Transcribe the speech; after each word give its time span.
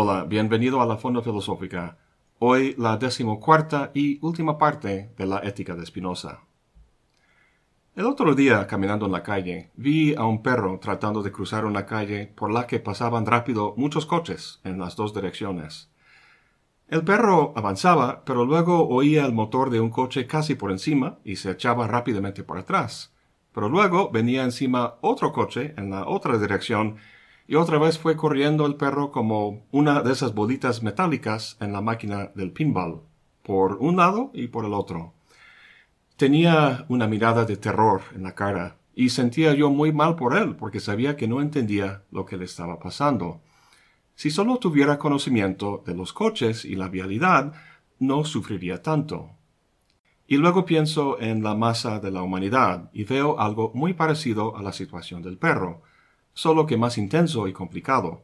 Hola, 0.00 0.22
bienvenido 0.22 0.80
a 0.80 0.86
la 0.86 0.96
Fonda 0.96 1.22
Filosófica. 1.22 1.98
Hoy 2.38 2.76
la 2.78 2.98
decimocuarta 2.98 3.90
y 3.94 4.24
última 4.24 4.56
parte 4.56 5.10
de 5.18 5.26
la 5.26 5.40
ética 5.40 5.74
de 5.74 5.84
Spinoza. 5.84 6.42
El 7.96 8.06
otro 8.06 8.36
día, 8.36 8.64
caminando 8.68 9.06
en 9.06 9.10
la 9.10 9.24
calle, 9.24 9.72
vi 9.74 10.14
a 10.14 10.24
un 10.24 10.40
perro 10.40 10.78
tratando 10.78 11.20
de 11.24 11.32
cruzar 11.32 11.64
una 11.64 11.84
calle 11.84 12.28
por 12.28 12.52
la 12.52 12.68
que 12.68 12.78
pasaban 12.78 13.26
rápido 13.26 13.74
muchos 13.76 14.06
coches 14.06 14.60
en 14.62 14.78
las 14.78 14.94
dos 14.94 15.12
direcciones. 15.12 15.90
El 16.86 17.02
perro 17.02 17.52
avanzaba, 17.56 18.22
pero 18.24 18.44
luego 18.44 18.86
oía 18.86 19.26
el 19.26 19.32
motor 19.32 19.68
de 19.68 19.80
un 19.80 19.90
coche 19.90 20.28
casi 20.28 20.54
por 20.54 20.70
encima 20.70 21.18
y 21.24 21.34
se 21.34 21.50
echaba 21.50 21.88
rápidamente 21.88 22.44
por 22.44 22.58
atrás. 22.58 23.12
Pero 23.52 23.68
luego 23.68 24.12
venía 24.12 24.44
encima 24.44 24.94
otro 25.00 25.32
coche 25.32 25.74
en 25.76 25.90
la 25.90 26.06
otra 26.06 26.38
dirección 26.38 26.98
y 27.48 27.54
otra 27.54 27.78
vez 27.78 27.98
fue 27.98 28.14
corriendo 28.14 28.66
el 28.66 28.76
perro 28.76 29.10
como 29.10 29.66
una 29.72 30.02
de 30.02 30.12
esas 30.12 30.34
bolitas 30.34 30.82
metálicas 30.82 31.56
en 31.60 31.72
la 31.72 31.80
máquina 31.80 32.30
del 32.34 32.52
pinball, 32.52 33.00
por 33.42 33.78
un 33.80 33.96
lado 33.96 34.30
y 34.34 34.48
por 34.48 34.66
el 34.66 34.74
otro. 34.74 35.14
Tenía 36.18 36.84
una 36.90 37.06
mirada 37.06 37.46
de 37.46 37.56
terror 37.56 38.02
en 38.14 38.24
la 38.24 38.34
cara, 38.34 38.76
y 38.94 39.08
sentía 39.08 39.54
yo 39.54 39.70
muy 39.70 39.92
mal 39.92 40.14
por 40.14 40.36
él, 40.36 40.56
porque 40.56 40.78
sabía 40.78 41.16
que 41.16 41.26
no 41.26 41.40
entendía 41.40 42.02
lo 42.10 42.26
que 42.26 42.36
le 42.36 42.44
estaba 42.44 42.78
pasando. 42.78 43.40
Si 44.14 44.30
solo 44.30 44.58
tuviera 44.58 44.98
conocimiento 44.98 45.82
de 45.86 45.94
los 45.94 46.12
coches 46.12 46.66
y 46.66 46.74
la 46.74 46.88
vialidad, 46.88 47.54
no 47.98 48.24
sufriría 48.24 48.82
tanto. 48.82 49.30
Y 50.26 50.36
luego 50.36 50.66
pienso 50.66 51.18
en 51.18 51.42
la 51.42 51.54
masa 51.54 51.98
de 51.98 52.10
la 52.10 52.22
humanidad 52.22 52.90
y 52.92 53.04
veo 53.04 53.40
algo 53.40 53.72
muy 53.74 53.94
parecido 53.94 54.54
a 54.54 54.62
la 54.62 54.74
situación 54.74 55.22
del 55.22 55.38
perro 55.38 55.87
solo 56.38 56.66
que 56.66 56.76
más 56.76 56.98
intenso 56.98 57.48
y 57.48 57.52
complicado. 57.52 58.22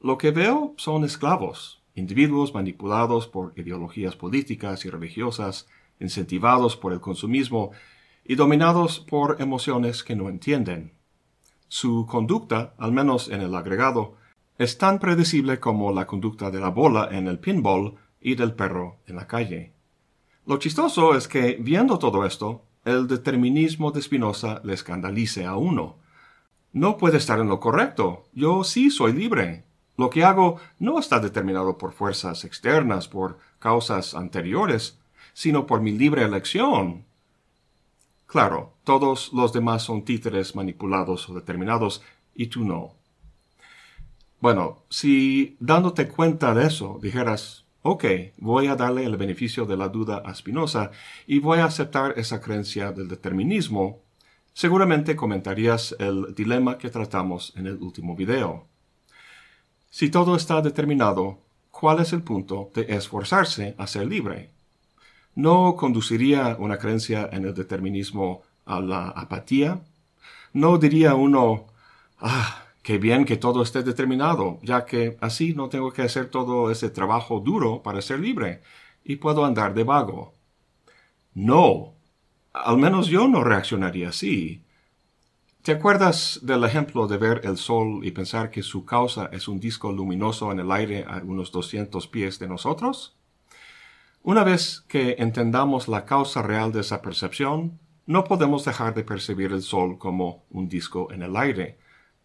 Lo 0.00 0.16
que 0.16 0.30
veo 0.30 0.72
son 0.78 1.04
esclavos, 1.04 1.82
individuos 1.94 2.54
manipulados 2.54 3.28
por 3.28 3.52
ideologías 3.56 4.16
políticas 4.16 4.86
y 4.86 4.88
religiosas, 4.88 5.68
incentivados 6.00 6.74
por 6.74 6.94
el 6.94 7.02
consumismo 7.02 7.72
y 8.24 8.36
dominados 8.36 8.98
por 8.98 9.42
emociones 9.42 10.02
que 10.02 10.16
no 10.16 10.30
entienden. 10.30 10.94
Su 11.68 12.06
conducta, 12.06 12.72
al 12.78 12.92
menos 12.92 13.28
en 13.28 13.42
el 13.42 13.54
agregado, 13.54 14.16
es 14.56 14.78
tan 14.78 14.98
predecible 14.98 15.60
como 15.60 15.92
la 15.92 16.06
conducta 16.06 16.50
de 16.50 16.60
la 16.60 16.70
bola 16.70 17.10
en 17.12 17.28
el 17.28 17.38
pinball 17.38 17.96
y 18.22 18.36
del 18.36 18.54
perro 18.54 19.00
en 19.06 19.16
la 19.16 19.26
calle. 19.26 19.74
Lo 20.46 20.56
chistoso 20.56 21.14
es 21.14 21.28
que, 21.28 21.58
viendo 21.60 21.98
todo 21.98 22.24
esto, 22.24 22.64
el 22.86 23.06
determinismo 23.06 23.90
de 23.90 24.00
Spinoza 24.00 24.62
le 24.64 24.72
escandalice 24.72 25.44
a 25.44 25.56
uno, 25.56 25.98
no 26.74 26.98
puede 26.98 27.16
estar 27.18 27.38
en 27.38 27.48
lo 27.48 27.60
correcto. 27.60 28.24
Yo 28.34 28.64
sí 28.64 28.90
soy 28.90 29.12
libre. 29.12 29.64
Lo 29.96 30.10
que 30.10 30.24
hago 30.24 30.58
no 30.80 30.98
está 30.98 31.20
determinado 31.20 31.78
por 31.78 31.92
fuerzas 31.92 32.44
externas, 32.44 33.06
por 33.06 33.38
causas 33.60 34.14
anteriores, 34.14 34.98
sino 35.32 35.66
por 35.66 35.80
mi 35.80 35.92
libre 35.92 36.24
elección. 36.24 37.04
Claro, 38.26 38.74
todos 38.82 39.32
los 39.32 39.52
demás 39.52 39.84
son 39.84 40.04
títeres 40.04 40.56
manipulados 40.56 41.28
o 41.30 41.34
determinados, 41.34 42.02
y 42.34 42.48
tú 42.48 42.64
no. 42.64 42.94
Bueno, 44.40 44.82
si 44.88 45.56
dándote 45.60 46.08
cuenta 46.08 46.54
de 46.54 46.66
eso 46.66 46.98
dijeras, 47.00 47.64
ok, 47.82 48.04
voy 48.38 48.66
a 48.66 48.74
darle 48.74 49.04
el 49.04 49.16
beneficio 49.16 49.64
de 49.64 49.76
la 49.76 49.88
duda 49.88 50.22
a 50.24 50.34
Spinoza 50.34 50.90
y 51.26 51.38
voy 51.38 51.60
a 51.60 51.66
aceptar 51.66 52.14
esa 52.16 52.40
creencia 52.40 52.90
del 52.90 53.06
determinismo, 53.06 54.03
seguramente 54.54 55.16
comentarías 55.16 55.94
el 55.98 56.34
dilema 56.34 56.78
que 56.78 56.88
tratamos 56.88 57.52
en 57.56 57.66
el 57.66 57.76
último 57.76 58.16
video. 58.16 58.66
Si 59.90 60.08
todo 60.10 60.36
está 60.36 60.62
determinado, 60.62 61.38
¿cuál 61.70 62.00
es 62.00 62.12
el 62.12 62.22
punto 62.22 62.70
de 62.74 62.86
esforzarse 62.88 63.74
a 63.76 63.86
ser 63.86 64.06
libre? 64.06 64.50
¿No 65.34 65.74
conduciría 65.76 66.56
una 66.58 66.78
creencia 66.78 67.28
en 67.32 67.44
el 67.44 67.54
determinismo 67.54 68.42
a 68.64 68.80
la 68.80 69.08
apatía? 69.08 69.80
¿No 70.52 70.78
diría 70.78 71.16
uno, 71.16 71.66
ah, 72.20 72.62
qué 72.82 72.98
bien 72.98 73.24
que 73.24 73.36
todo 73.36 73.60
esté 73.62 73.82
determinado, 73.82 74.60
ya 74.62 74.84
que 74.84 75.16
así 75.20 75.52
no 75.54 75.68
tengo 75.68 75.92
que 75.92 76.02
hacer 76.02 76.30
todo 76.30 76.70
ese 76.70 76.90
trabajo 76.90 77.40
duro 77.40 77.82
para 77.82 78.00
ser 78.02 78.20
libre 78.20 78.62
y 79.04 79.16
puedo 79.16 79.44
andar 79.44 79.74
de 79.74 79.82
vago? 79.82 80.32
No, 81.34 81.93
al 82.54 82.78
menos 82.78 83.08
yo 83.08 83.26
no 83.26 83.42
reaccionaría 83.42 84.10
así. 84.10 84.62
¿Te 85.62 85.72
acuerdas 85.72 86.40
del 86.42 86.62
ejemplo 86.64 87.08
de 87.08 87.16
ver 87.16 87.40
el 87.44 87.56
sol 87.56 88.00
y 88.04 88.12
pensar 88.12 88.50
que 88.50 88.62
su 88.62 88.84
causa 88.84 89.28
es 89.32 89.48
un 89.48 89.58
disco 89.58 89.90
luminoso 89.90 90.52
en 90.52 90.60
el 90.60 90.70
aire 90.70 91.04
a 91.08 91.16
unos 91.24 91.50
200 91.50 92.06
pies 92.08 92.38
de 92.38 92.46
nosotros? 92.46 93.16
Una 94.22 94.44
vez 94.44 94.84
que 94.88 95.16
entendamos 95.18 95.88
la 95.88 96.04
causa 96.04 96.42
real 96.42 96.70
de 96.70 96.80
esa 96.80 97.02
percepción, 97.02 97.78
no 98.06 98.24
podemos 98.24 98.64
dejar 98.64 98.94
de 98.94 99.02
percibir 99.02 99.52
el 99.52 99.62
sol 99.62 99.98
como 99.98 100.44
un 100.50 100.68
disco 100.68 101.10
en 101.10 101.22
el 101.22 101.36
aire. 101.36 101.78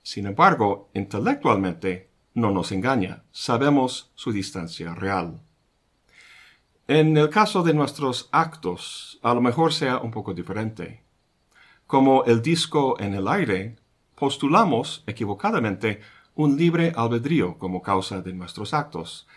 Sin 0.04 0.28
embargo, 0.28 0.90
intelectualmente 0.94 2.10
no 2.36 2.52
nos 2.52 2.72
engaña, 2.72 3.24
sabemos 3.32 4.12
su 4.16 4.32
distancia 4.32 4.94
real. 4.94 5.42
En 6.90 7.16
el 7.18 7.30
caso 7.30 7.62
de 7.62 7.76
nuestros 7.76 8.30
actos, 8.32 9.20
a 9.22 9.36
lo 9.36 9.42
mejor 9.42 9.74
sea 9.74 10.00
un 10.00 10.10
poco 10.10 10.34
diferente. 10.34 11.04
Como 11.86 12.24
el 12.24 12.42
disco 12.42 13.00
en 13.00 13.14
el 13.14 13.28
aire, 13.28 13.76
postulamos 14.16 15.04
equivocadamente 15.06 16.02
un 16.34 16.58
libre 16.58 16.92
albedrío 16.96 17.60
como 17.60 17.84
causa 17.84 18.24
de 18.24 18.34
nuestros 18.34 18.74
actos. 18.74 19.28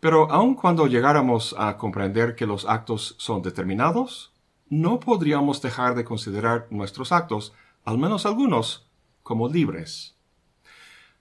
Pero 0.00 0.32
aun 0.32 0.54
cuando 0.54 0.86
llegáramos 0.86 1.54
a 1.58 1.76
comprender 1.76 2.34
que 2.36 2.46
los 2.46 2.64
actos 2.64 3.16
son 3.18 3.42
determinados, 3.42 4.32
no 4.70 4.98
podríamos 4.98 5.60
dejar 5.60 5.94
de 5.94 6.06
considerar 6.06 6.68
nuestros 6.70 7.12
actos, 7.12 7.52
al 7.84 7.98
menos 7.98 8.24
algunos, 8.24 8.88
como 9.22 9.46
libres. 9.46 10.16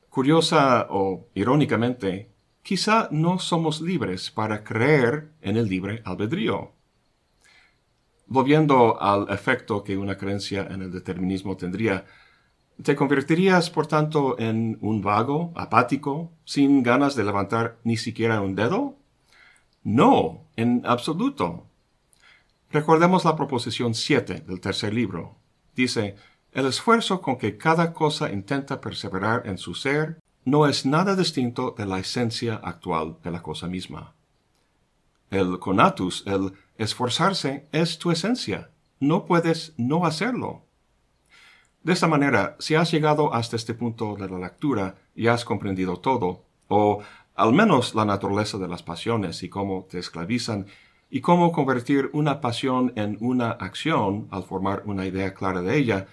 Curiosa 0.09 0.87
o 0.89 1.27
irónicamente, 1.33 2.31
quizá 2.63 3.09
no 3.11 3.39
somos 3.39 3.81
libres 3.81 4.31
para 4.31 4.63
creer 4.63 5.31
en 5.41 5.57
el 5.57 5.67
libre 5.67 6.01
albedrío. 6.05 6.71
Volviendo 8.27 9.01
al 9.01 9.29
efecto 9.29 9.83
que 9.83 9.97
una 9.97 10.17
creencia 10.17 10.67
en 10.69 10.81
el 10.81 10.91
determinismo 10.91 11.57
tendría, 11.57 12.05
¿te 12.81 12.95
convertirías, 12.95 13.69
por 13.69 13.87
tanto, 13.87 14.39
en 14.39 14.77
un 14.81 15.01
vago, 15.01 15.51
apático, 15.55 16.31
sin 16.45 16.81
ganas 16.81 17.15
de 17.15 17.25
levantar 17.25 17.77
ni 17.83 17.97
siquiera 17.97 18.41
un 18.41 18.55
dedo? 18.55 18.95
No, 19.83 20.45
en 20.55 20.83
absoluto. 20.85 21.65
Recordemos 22.71 23.25
la 23.25 23.35
proposición 23.35 23.93
7 23.93 24.45
del 24.47 24.61
tercer 24.61 24.93
libro. 24.93 25.35
Dice, 25.75 26.15
el 26.53 26.67
esfuerzo 26.67 27.21
con 27.21 27.37
que 27.37 27.57
cada 27.57 27.91
cosa 27.91 28.31
intenta 28.31 28.79
perseverar 28.79 29.43
en 29.45 29.57
su 29.57 29.73
ser 29.73 30.20
no 30.45 30.67
es 30.67 30.85
nada 30.85 31.15
distinto 31.15 31.75
de 31.77 31.85
la 31.85 31.99
esencia 31.99 32.55
actual 32.55 33.17
de 33.23 33.31
la 33.31 33.41
cosa 33.41 33.67
misma. 33.67 34.13
El 35.29 35.59
conatus, 35.59 36.23
el 36.25 36.53
esforzarse, 36.77 37.67
es 37.71 37.97
tu 37.99 38.11
esencia. 38.11 38.69
No 38.99 39.25
puedes 39.25 39.73
no 39.77 40.05
hacerlo. 40.05 40.63
De 41.83 41.93
esta 41.93 42.07
manera, 42.07 42.55
si 42.59 42.75
has 42.75 42.91
llegado 42.91 43.33
hasta 43.33 43.55
este 43.55 43.73
punto 43.73 44.15
de 44.15 44.29
la 44.29 44.37
lectura 44.37 44.95
y 45.15 45.27
has 45.27 45.45
comprendido 45.45 45.97
todo, 45.97 46.43
o 46.67 47.01
al 47.35 47.53
menos 47.53 47.95
la 47.95 48.05
naturaleza 48.05 48.57
de 48.57 48.67
las 48.67 48.83
pasiones 48.83 49.41
y 49.41 49.49
cómo 49.49 49.87
te 49.89 49.99
esclavizan, 49.99 50.67
y 51.09 51.21
cómo 51.21 51.51
convertir 51.51 52.09
una 52.13 52.39
pasión 52.39 52.93
en 52.95 53.17
una 53.19 53.51
acción 53.51 54.27
al 54.31 54.43
formar 54.43 54.83
una 54.85 55.05
idea 55.05 55.33
clara 55.33 55.61
de 55.61 55.77
ella, 55.77 56.07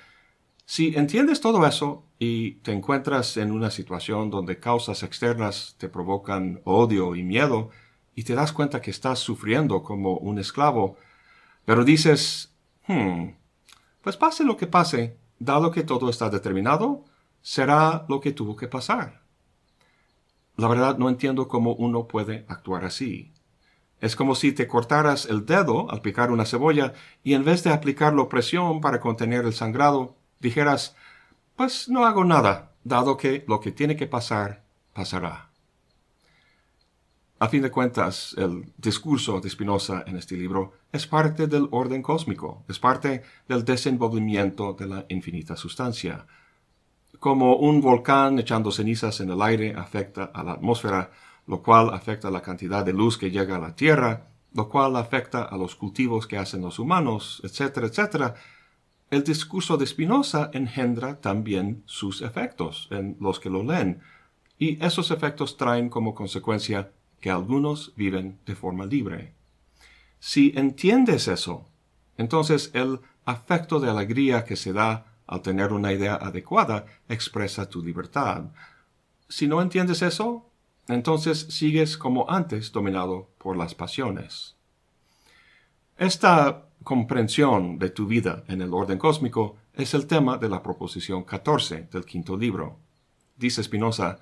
si 0.70 0.94
entiendes 0.94 1.40
todo 1.40 1.66
eso 1.66 2.04
y 2.18 2.56
te 2.56 2.72
encuentras 2.72 3.38
en 3.38 3.52
una 3.52 3.70
situación 3.70 4.28
donde 4.28 4.60
causas 4.60 5.02
externas 5.02 5.76
te 5.78 5.88
provocan 5.88 6.60
odio 6.64 7.16
y 7.16 7.22
miedo, 7.22 7.70
y 8.14 8.24
te 8.24 8.34
das 8.34 8.52
cuenta 8.52 8.82
que 8.82 8.90
estás 8.90 9.18
sufriendo 9.18 9.82
como 9.82 10.18
un 10.18 10.38
esclavo, 10.38 10.98
pero 11.64 11.86
dices, 11.86 12.52
hmm, 12.86 13.28
pues 14.02 14.18
pase 14.18 14.44
lo 14.44 14.58
que 14.58 14.66
pase, 14.66 15.16
dado 15.38 15.70
que 15.70 15.84
todo 15.84 16.10
está 16.10 16.28
determinado, 16.28 17.02
será 17.40 18.04
lo 18.06 18.20
que 18.20 18.32
tuvo 18.32 18.54
que 18.54 18.68
pasar. 18.68 19.22
La 20.56 20.68
verdad 20.68 20.98
no 20.98 21.08
entiendo 21.08 21.48
cómo 21.48 21.76
uno 21.76 22.06
puede 22.08 22.44
actuar 22.46 22.84
así. 22.84 23.32
Es 24.02 24.16
como 24.16 24.34
si 24.34 24.52
te 24.52 24.68
cortaras 24.68 25.24
el 25.24 25.46
dedo 25.46 25.90
al 25.90 26.02
picar 26.02 26.30
una 26.30 26.44
cebolla 26.44 26.92
y 27.24 27.32
en 27.32 27.46
vez 27.46 27.64
de 27.64 27.72
aplicarlo 27.72 28.28
presión 28.28 28.82
para 28.82 29.00
contener 29.00 29.46
el 29.46 29.54
sangrado, 29.54 30.17
dijeras, 30.40 30.96
pues 31.56 31.88
no 31.88 32.06
hago 32.06 32.24
nada, 32.24 32.72
dado 32.84 33.16
que 33.16 33.44
lo 33.48 33.60
que 33.60 33.72
tiene 33.72 33.96
que 33.96 34.06
pasar, 34.06 34.64
pasará. 34.92 35.50
A 37.40 37.48
fin 37.48 37.62
de 37.62 37.70
cuentas, 37.70 38.34
el 38.36 38.72
discurso 38.76 39.40
de 39.40 39.48
Spinoza 39.48 40.02
en 40.06 40.16
este 40.16 40.36
libro 40.36 40.72
es 40.90 41.06
parte 41.06 41.46
del 41.46 41.68
orden 41.70 42.02
cósmico, 42.02 42.64
es 42.68 42.80
parte 42.80 43.22
del 43.46 43.64
desenvolvimiento 43.64 44.72
de 44.72 44.86
la 44.86 45.06
infinita 45.08 45.56
sustancia. 45.56 46.26
como 47.20 47.56
un 47.56 47.80
volcán 47.80 48.38
echando 48.38 48.70
cenizas 48.70 49.20
en 49.20 49.30
el 49.30 49.42
aire 49.42 49.74
afecta 49.74 50.30
a 50.32 50.42
la 50.44 50.52
atmósfera, 50.52 51.10
lo 51.46 51.62
cual 51.62 51.90
afecta 51.92 52.30
la 52.30 52.42
cantidad 52.42 52.84
de 52.84 52.92
luz 52.92 53.18
que 53.18 53.30
llega 53.30 53.56
a 53.56 53.58
la 53.58 53.74
Tierra, 53.74 54.26
lo 54.54 54.68
cual 54.68 54.96
afecta 54.96 55.42
a 55.42 55.56
los 55.56 55.74
cultivos 55.74 56.26
que 56.26 56.38
hacen 56.38 56.62
los 56.62 56.78
humanos, 56.78 57.40
etcétera, 57.44 57.86
etcétera, 57.88 58.34
el 59.10 59.24
discurso 59.24 59.76
de 59.76 59.86
Spinoza 59.86 60.50
engendra 60.52 61.20
también 61.20 61.82
sus 61.86 62.20
efectos 62.20 62.88
en 62.90 63.16
los 63.20 63.40
que 63.40 63.50
lo 63.50 63.62
leen, 63.62 64.02
y 64.58 64.84
esos 64.84 65.10
efectos 65.10 65.56
traen 65.56 65.88
como 65.88 66.14
consecuencia 66.14 66.90
que 67.20 67.30
algunos 67.30 67.92
viven 67.96 68.38
de 68.44 68.54
forma 68.54 68.84
libre. 68.84 69.32
Si 70.20 70.52
entiendes 70.56 71.28
eso, 71.28 71.66
entonces 72.16 72.70
el 72.74 73.00
afecto 73.24 73.80
de 73.80 73.88
alegría 73.88 74.44
que 74.44 74.56
se 74.56 74.72
da 74.72 75.06
al 75.26 75.42
tener 75.42 75.72
una 75.72 75.92
idea 75.92 76.14
adecuada 76.14 76.86
expresa 77.08 77.68
tu 77.68 77.82
libertad. 77.82 78.44
Si 79.28 79.46
no 79.46 79.62
entiendes 79.62 80.02
eso, 80.02 80.50
entonces 80.88 81.46
sigues 81.50 81.96
como 81.96 82.28
antes 82.30 82.72
dominado 82.72 83.30
por 83.38 83.56
las 83.56 83.74
pasiones. 83.74 84.57
Esta 85.98 86.68
comprensión 86.84 87.76
de 87.80 87.90
tu 87.90 88.06
vida 88.06 88.44
en 88.46 88.62
el 88.62 88.72
orden 88.72 88.98
cósmico 88.98 89.56
es 89.74 89.94
el 89.94 90.06
tema 90.06 90.38
de 90.38 90.48
la 90.48 90.62
proposición 90.62 91.24
14 91.24 91.88
del 91.90 92.04
quinto 92.04 92.36
libro. 92.36 92.76
Dice 93.36 93.64
Spinoza, 93.64 94.20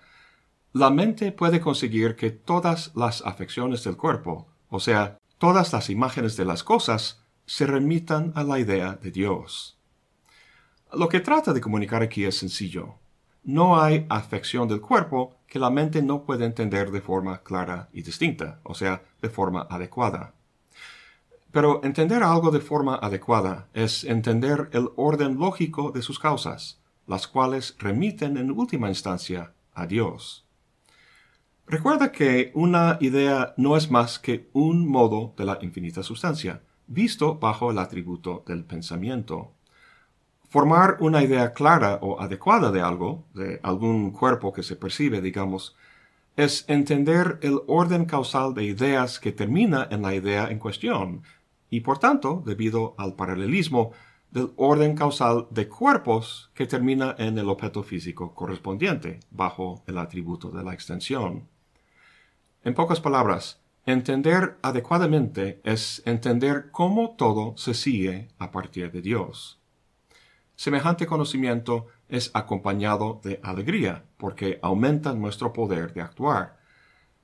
la 0.73 0.88
mente 0.88 1.32
puede 1.32 1.61
conseguir 1.61 2.17
que 2.17 2.31
todas 2.31 2.93
las 2.96 3.20
afecciones 3.26 3.84
del 3.84 3.99
cuerpo, 3.99 4.46
o 4.70 4.81
sea, 4.81 5.19
todas 5.37 5.75
las 5.75 5.90
imágenes 5.90 6.38
de 6.38 6.46
las 6.46 6.64
cosas, 6.64 7.20
se 7.44 7.67
remitan 7.67 8.32
a 8.37 8.43
la 8.43 8.58
idea 8.58 8.94
de 8.94 9.11
Dios. 9.11 9.76
Lo 10.94 11.11
que 11.11 11.20
trata 11.20 11.52
de 11.52 11.61
comunicar 11.61 12.02
aquí 12.02 12.25
es 12.25 12.38
sencillo. 12.38 12.94
No 13.44 13.78
hay 13.78 14.06
afección 14.08 14.67
del 14.67 14.81
cuerpo 14.81 15.37
que 15.46 15.58
la 15.58 15.69
mente 15.69 16.00
no 16.00 16.23
puede 16.23 16.46
entender 16.46 16.90
de 16.90 17.02
forma 17.02 17.43
clara 17.43 17.90
y 17.93 18.00
distinta, 18.00 18.61
o 18.62 18.75
sea, 18.75 19.02
de 19.20 19.28
forma 19.28 19.67
adecuada. 19.69 20.32
Pero 21.56 21.81
entender 21.82 22.23
algo 22.23 22.50
de 22.50 22.61
forma 22.61 22.97
adecuada 22.97 23.69
es 23.73 24.05
entender 24.05 24.69
el 24.75 24.91
orden 24.97 25.38
lógico 25.38 25.91
de 25.91 26.03
sus 26.03 26.19
causas, 26.19 26.82
las 27.06 27.26
cuales 27.26 27.76
remiten 27.79 28.37
en 28.37 28.50
última 28.50 28.91
instancia 28.91 29.55
a 29.73 29.87
Dios. 29.87 30.44
Recuerda 31.67 32.12
que 32.12 32.53
una 32.53 32.99
idea 33.00 33.55
no 33.56 33.75
es 33.79 33.91
más 33.91 34.19
que 34.19 34.50
un 34.53 34.87
modo 34.87 35.32
de 35.38 35.47
la 35.47 35.58
infinita 35.62 36.03
sustancia, 36.03 36.61
visto 36.88 37.38
bajo 37.38 37.70
el 37.70 37.79
atributo 37.79 38.44
del 38.47 38.62
pensamiento. 38.67 39.52
Formar 40.50 40.99
una 41.00 41.23
idea 41.23 41.55
clara 41.55 42.00
o 42.02 42.20
adecuada 42.20 42.70
de 42.70 42.82
algo, 42.82 43.25
de 43.32 43.61
algún 43.62 44.11
cuerpo 44.11 44.52
que 44.52 44.62
se 44.62 44.76
percibe, 44.76 45.23
digamos, 45.23 45.75
es 46.37 46.67
entender 46.69 47.38
el 47.41 47.61
orden 47.67 48.05
causal 48.05 48.52
de 48.52 48.64
ideas 48.64 49.19
que 49.19 49.32
termina 49.32 49.88
en 49.91 50.02
la 50.02 50.14
idea 50.14 50.50
en 50.50 50.59
cuestión, 50.59 51.23
y 51.71 51.81
por 51.81 51.99
tanto, 51.99 52.43
debido 52.45 52.95
al 52.99 53.15
paralelismo, 53.15 53.93
del 54.31 54.53
orden 54.57 54.95
causal 54.95 55.47
de 55.51 55.69
cuerpos 55.69 56.51
que 56.55 56.67
termina 56.67 57.15
en 57.19 57.39
el 57.39 57.49
objeto 57.49 57.83
físico 57.83 58.35
correspondiente, 58.35 59.21
bajo 59.31 59.83
el 59.87 59.99
atributo 59.99 60.51
de 60.51 60.63
la 60.63 60.75
extensión. 60.75 61.49
En 62.65 62.75
pocas 62.75 63.01
palabras, 63.01 63.61
entender 63.87 64.59
adecuadamente 64.63 65.61
es 65.65 66.03
entender 66.05 66.71
cómo 66.71 67.15
todo 67.17 67.57
se 67.57 67.75
sigue 67.75 68.29
a 68.39 68.51
partir 68.51 68.91
de 68.91 69.01
Dios. 69.01 69.61
Semejante 70.57 71.07
conocimiento 71.07 71.87
es 72.09 72.31
acompañado 72.35 73.21
de 73.23 73.41
alegría, 73.43 74.05
porque 74.17 74.59
aumenta 74.62 75.12
nuestro 75.12 75.53
poder 75.53 75.93
de 75.93 76.01
actuar. 76.01 76.59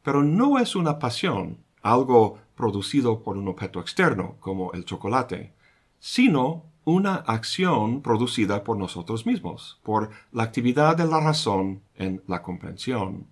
Pero 0.02 0.22
no 0.22 0.58
es 0.58 0.76
una 0.76 0.98
pasión, 0.98 1.58
algo 1.82 2.38
producido 2.54 3.22
por 3.22 3.36
un 3.36 3.48
objeto 3.48 3.80
externo, 3.80 4.36
como 4.40 4.72
el 4.72 4.84
chocolate, 4.84 5.52
sino 5.98 6.64
una 6.84 7.14
acción 7.14 8.02
producida 8.02 8.64
por 8.64 8.76
nosotros 8.76 9.26
mismos, 9.26 9.78
por 9.82 10.10
la 10.32 10.42
actividad 10.44 10.96
de 10.96 11.06
la 11.06 11.20
razón 11.20 11.82
en 11.94 12.22
la 12.26 12.42
comprensión. 12.42 13.26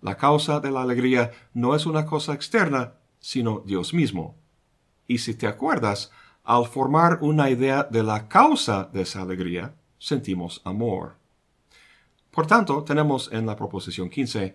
La 0.00 0.16
causa 0.16 0.60
de 0.60 0.70
la 0.70 0.82
alegría 0.82 1.30
no 1.52 1.74
es 1.74 1.86
una 1.86 2.06
cosa 2.06 2.32
externa, 2.32 2.94
sino 3.18 3.62
Dios 3.66 3.92
mismo. 3.92 4.36
Y 5.06 5.18
si 5.18 5.34
te 5.34 5.46
acuerdas, 5.46 6.10
al 6.44 6.66
formar 6.66 7.18
una 7.20 7.50
idea 7.50 7.84
de 7.84 8.02
la 8.02 8.28
causa 8.28 8.88
de 8.92 9.02
esa 9.02 9.22
alegría, 9.22 9.74
sentimos 9.98 10.62
amor. 10.64 11.16
Por 12.30 12.46
tanto, 12.46 12.84
tenemos 12.84 13.30
en 13.32 13.44
la 13.44 13.56
proposición 13.56 14.08
15, 14.08 14.54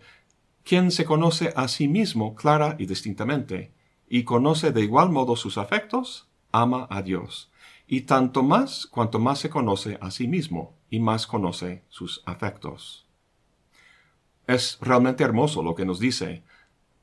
quien 0.66 0.90
se 0.90 1.06
conoce 1.06 1.54
a 1.56 1.68
sí 1.68 1.88
mismo 1.88 2.34
clara 2.34 2.76
y 2.80 2.88
distintamente, 2.88 3.72
y 4.10 4.24
conoce 4.24 4.72
de 4.72 4.82
igual 4.82 5.12
modo 5.12 5.36
sus 5.36 5.60
afectos, 5.60 6.28
ama 6.52 6.88
a 6.90 7.04
Dios, 7.04 7.52
y 7.88 8.02
tanto 8.02 8.42
más 8.42 8.88
cuanto 8.88 9.20
más 9.20 9.40
se 9.40 9.50
conoce 9.50 10.00
a 10.02 10.10
sí 10.10 10.28
mismo, 10.28 10.74
y 10.90 11.00
más 11.00 11.28
conoce 11.28 11.84
sus 11.90 12.24
afectos. 12.26 13.06
Es 14.48 14.80
realmente 14.82 15.24
hermoso 15.24 15.62
lo 15.62 15.76
que 15.76 15.86
nos 15.86 16.00
dice. 16.00 16.44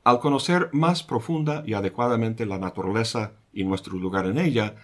Al 0.02 0.18
conocer 0.18 0.70
más 0.72 1.04
profunda 1.04 1.62
y 1.64 1.74
adecuadamente 1.74 2.46
la 2.46 2.58
naturaleza 2.58 3.34
y 3.52 3.62
nuestro 3.62 3.96
lugar 3.96 4.26
en 4.26 4.38
ella, 4.38 4.74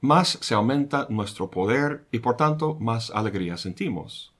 más 0.00 0.38
se 0.40 0.54
aumenta 0.54 1.06
nuestro 1.08 1.50
poder 1.50 2.06
y 2.10 2.18
por 2.18 2.36
tanto 2.36 2.74
más 2.80 3.10
alegría 3.10 3.56
sentimos. 3.56 4.33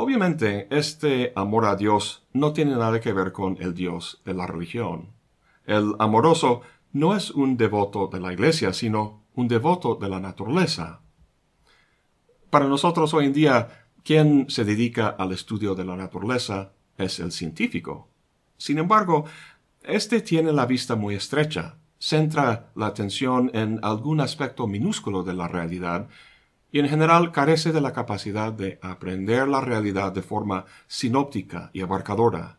Obviamente, 0.00 0.68
este 0.70 1.32
amor 1.34 1.64
a 1.64 1.74
Dios 1.74 2.22
no 2.32 2.52
tiene 2.52 2.76
nada 2.76 3.00
que 3.00 3.12
ver 3.12 3.32
con 3.32 3.56
el 3.60 3.74
Dios 3.74 4.22
de 4.24 4.32
la 4.32 4.46
religión. 4.46 5.08
El 5.66 5.94
amoroso 5.98 6.60
no 6.92 7.16
es 7.16 7.32
un 7.32 7.56
devoto 7.56 8.06
de 8.06 8.20
la 8.20 8.32
iglesia, 8.32 8.72
sino 8.72 9.24
un 9.34 9.48
devoto 9.48 9.96
de 9.96 10.08
la 10.08 10.20
naturaleza. 10.20 11.00
Para 12.48 12.68
nosotros 12.68 13.12
hoy 13.12 13.26
en 13.26 13.32
día 13.32 13.86
quien 14.04 14.48
se 14.48 14.64
dedica 14.64 15.08
al 15.08 15.32
estudio 15.32 15.74
de 15.74 15.84
la 15.84 15.96
naturaleza 15.96 16.70
es 16.96 17.18
el 17.18 17.32
científico. 17.32 18.06
Sin 18.56 18.78
embargo, 18.78 19.24
éste 19.82 20.20
tiene 20.20 20.52
la 20.52 20.66
vista 20.66 20.94
muy 20.94 21.16
estrecha, 21.16 21.74
centra 21.98 22.70
la 22.76 22.86
atención 22.86 23.50
en 23.52 23.80
algún 23.82 24.20
aspecto 24.20 24.68
minúsculo 24.68 25.24
de 25.24 25.34
la 25.34 25.48
realidad 25.48 26.08
y 26.70 26.80
en 26.80 26.88
general 26.88 27.32
carece 27.32 27.72
de 27.72 27.80
la 27.80 27.92
capacidad 27.92 28.52
de 28.52 28.78
aprender 28.82 29.48
la 29.48 29.60
realidad 29.60 30.12
de 30.12 30.22
forma 30.22 30.66
sinóptica 30.86 31.70
y 31.72 31.80
abarcadora. 31.80 32.58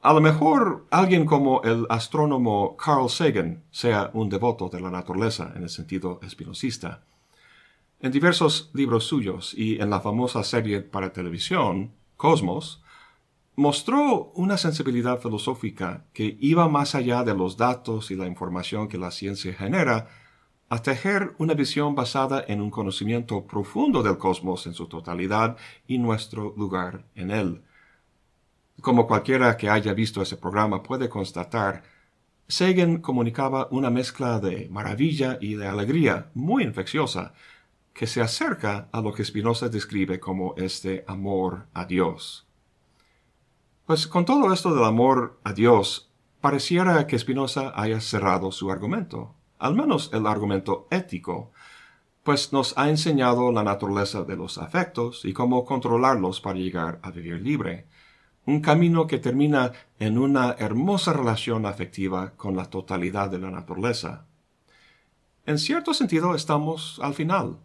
A 0.00 0.12
lo 0.12 0.20
mejor 0.20 0.86
alguien 0.90 1.24
como 1.26 1.62
el 1.62 1.86
astrónomo 1.88 2.76
Carl 2.76 3.08
Sagan 3.08 3.62
sea 3.70 4.10
un 4.14 4.28
devoto 4.28 4.68
de 4.68 4.80
la 4.80 4.90
naturaleza 4.90 5.52
en 5.54 5.62
el 5.62 5.68
sentido 5.68 6.18
espinosista, 6.22 7.04
en 8.00 8.10
diversos 8.10 8.70
libros 8.74 9.04
suyos 9.04 9.54
y 9.54 9.80
en 9.80 9.90
la 9.90 10.00
famosa 10.00 10.42
serie 10.42 10.80
para 10.80 11.12
televisión, 11.12 11.92
Cosmos, 12.16 12.82
mostró 13.54 14.32
una 14.34 14.56
sensibilidad 14.56 15.20
filosófica 15.20 16.04
que 16.12 16.36
iba 16.40 16.68
más 16.68 16.96
allá 16.96 17.22
de 17.22 17.34
los 17.34 17.56
datos 17.56 18.10
y 18.10 18.16
la 18.16 18.26
información 18.26 18.88
que 18.88 18.98
la 18.98 19.12
ciencia 19.12 19.54
genera, 19.54 20.08
a 20.72 20.80
tejer 20.80 21.34
una 21.36 21.52
visión 21.52 21.94
basada 21.94 22.46
en 22.48 22.62
un 22.62 22.70
conocimiento 22.70 23.46
profundo 23.46 24.02
del 24.02 24.16
cosmos 24.16 24.66
en 24.66 24.72
su 24.72 24.86
totalidad 24.86 25.58
y 25.86 25.98
nuestro 25.98 26.54
lugar 26.56 27.04
en 27.14 27.30
él. 27.30 27.62
Como 28.80 29.06
cualquiera 29.06 29.54
que 29.58 29.68
haya 29.68 29.92
visto 29.92 30.22
ese 30.22 30.38
programa 30.38 30.82
puede 30.82 31.10
constatar, 31.10 31.82
Sagan 32.48 33.02
comunicaba 33.02 33.68
una 33.70 33.90
mezcla 33.90 34.40
de 34.40 34.70
maravilla 34.70 35.36
y 35.42 35.56
de 35.56 35.66
alegría 35.66 36.30
muy 36.32 36.64
infecciosa, 36.64 37.34
que 37.92 38.06
se 38.06 38.22
acerca 38.22 38.88
a 38.92 39.02
lo 39.02 39.12
que 39.12 39.26
Spinoza 39.26 39.68
describe 39.68 40.20
como 40.20 40.54
este 40.56 41.04
amor 41.06 41.66
a 41.74 41.84
Dios. 41.84 42.46
Pues 43.84 44.06
con 44.06 44.24
todo 44.24 44.50
esto 44.50 44.74
del 44.74 44.84
amor 44.84 45.38
a 45.44 45.52
Dios, 45.52 46.10
pareciera 46.40 47.06
que 47.06 47.18
Spinoza 47.18 47.74
haya 47.78 48.00
cerrado 48.00 48.50
su 48.50 48.70
argumento, 48.70 49.34
al 49.62 49.76
menos 49.76 50.10
el 50.12 50.26
argumento 50.26 50.88
ético, 50.90 51.52
pues 52.24 52.52
nos 52.52 52.76
ha 52.76 52.90
enseñado 52.90 53.52
la 53.52 53.62
naturaleza 53.62 54.24
de 54.24 54.36
los 54.36 54.58
afectos 54.58 55.24
y 55.24 55.32
cómo 55.32 55.64
controlarlos 55.64 56.40
para 56.40 56.58
llegar 56.58 56.98
a 57.02 57.12
vivir 57.12 57.40
libre, 57.40 57.86
un 58.44 58.60
camino 58.60 59.06
que 59.06 59.18
termina 59.18 59.70
en 60.00 60.18
una 60.18 60.56
hermosa 60.58 61.12
relación 61.12 61.64
afectiva 61.64 62.32
con 62.36 62.56
la 62.56 62.66
totalidad 62.70 63.30
de 63.30 63.38
la 63.38 63.52
naturaleza. 63.52 64.26
En 65.46 65.58
cierto 65.58 65.94
sentido 65.94 66.34
estamos 66.34 66.98
al 67.00 67.14
final, 67.14 67.60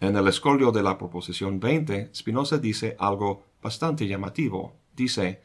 en 0.00 0.16
el 0.16 0.26
escolio 0.26 0.72
de 0.72 0.82
la 0.82 0.98
proposición 0.98 1.60
20, 1.60 2.10
Spinoza 2.12 2.58
dice 2.58 2.96
algo 2.98 3.44
bastante 3.62 4.08
llamativo. 4.08 4.74
Dice, 4.94 5.42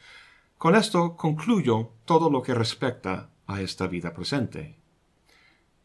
con 0.57 0.75
esto 0.75 1.15
concluyo 1.15 1.91
todo 2.05 2.29
lo 2.31 2.41
que 2.41 2.55
respecta 2.55 3.29
a 3.45 3.61
esta 3.61 3.87
vida 3.87 4.13
presente. 4.13 4.80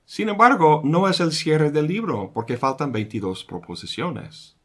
Sin 0.06 0.28
embargo, 0.28 0.82
no 0.84 1.08
es 1.08 1.18
el 1.18 1.32
cierre 1.32 1.72
del 1.72 1.88
libro, 1.88 2.30
porque 2.32 2.56
faltan 2.56 2.92
22 2.92 3.44
proposiciones. 3.44 4.56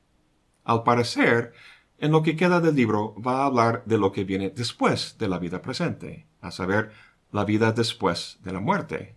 Al 0.63 0.83
parecer, 0.83 1.53
en 1.97 2.11
lo 2.11 2.21
que 2.21 2.35
queda 2.35 2.61
del 2.61 2.75
libro 2.75 3.15
va 3.15 3.41
a 3.41 3.45
hablar 3.45 3.83
de 3.87 3.97
lo 3.97 4.11
que 4.11 4.23
viene 4.23 4.51
después 4.51 5.17
de 5.17 5.27
la 5.27 5.39
vida 5.39 5.61
presente, 5.63 6.27
a 6.41 6.51
saber, 6.51 6.91
la 7.31 7.43
vida 7.43 7.71
después 7.71 8.37
de 8.43 8.53
la 8.53 8.59
muerte. 8.59 9.15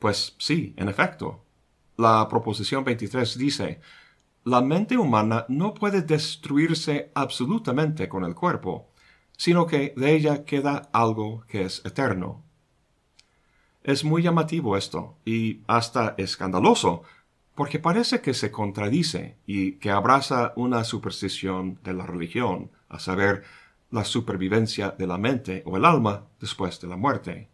Pues 0.00 0.34
sí, 0.38 0.74
en 0.76 0.88
efecto. 0.88 1.44
La 1.96 2.28
proposición 2.28 2.82
23 2.82 3.38
dice, 3.38 3.80
la 4.42 4.62
mente 4.62 4.98
humana 4.98 5.46
no 5.48 5.74
puede 5.74 6.02
destruirse 6.02 7.12
absolutamente 7.14 8.08
con 8.08 8.24
el 8.24 8.34
cuerpo, 8.34 8.90
sino 9.36 9.66
que 9.66 9.94
de 9.96 10.14
ella 10.14 10.44
queda 10.44 10.90
algo 10.92 11.44
que 11.46 11.62
es 11.62 11.84
eterno. 11.84 12.43
Es 13.84 14.02
muy 14.02 14.22
llamativo 14.22 14.78
esto, 14.78 15.18
y 15.26 15.60
hasta 15.66 16.14
escandaloso, 16.16 17.02
porque 17.54 17.78
parece 17.78 18.22
que 18.22 18.32
se 18.32 18.50
contradice 18.50 19.36
y 19.46 19.72
que 19.72 19.90
abraza 19.90 20.54
una 20.56 20.84
superstición 20.84 21.78
de 21.84 21.92
la 21.92 22.06
religión, 22.06 22.70
a 22.88 22.98
saber, 22.98 23.44
la 23.90 24.04
supervivencia 24.04 24.90
de 24.90 25.06
la 25.06 25.18
mente 25.18 25.62
o 25.66 25.76
el 25.76 25.84
alma 25.84 26.24
después 26.40 26.80
de 26.80 26.88
la 26.88 26.96
muerte. 26.96 27.48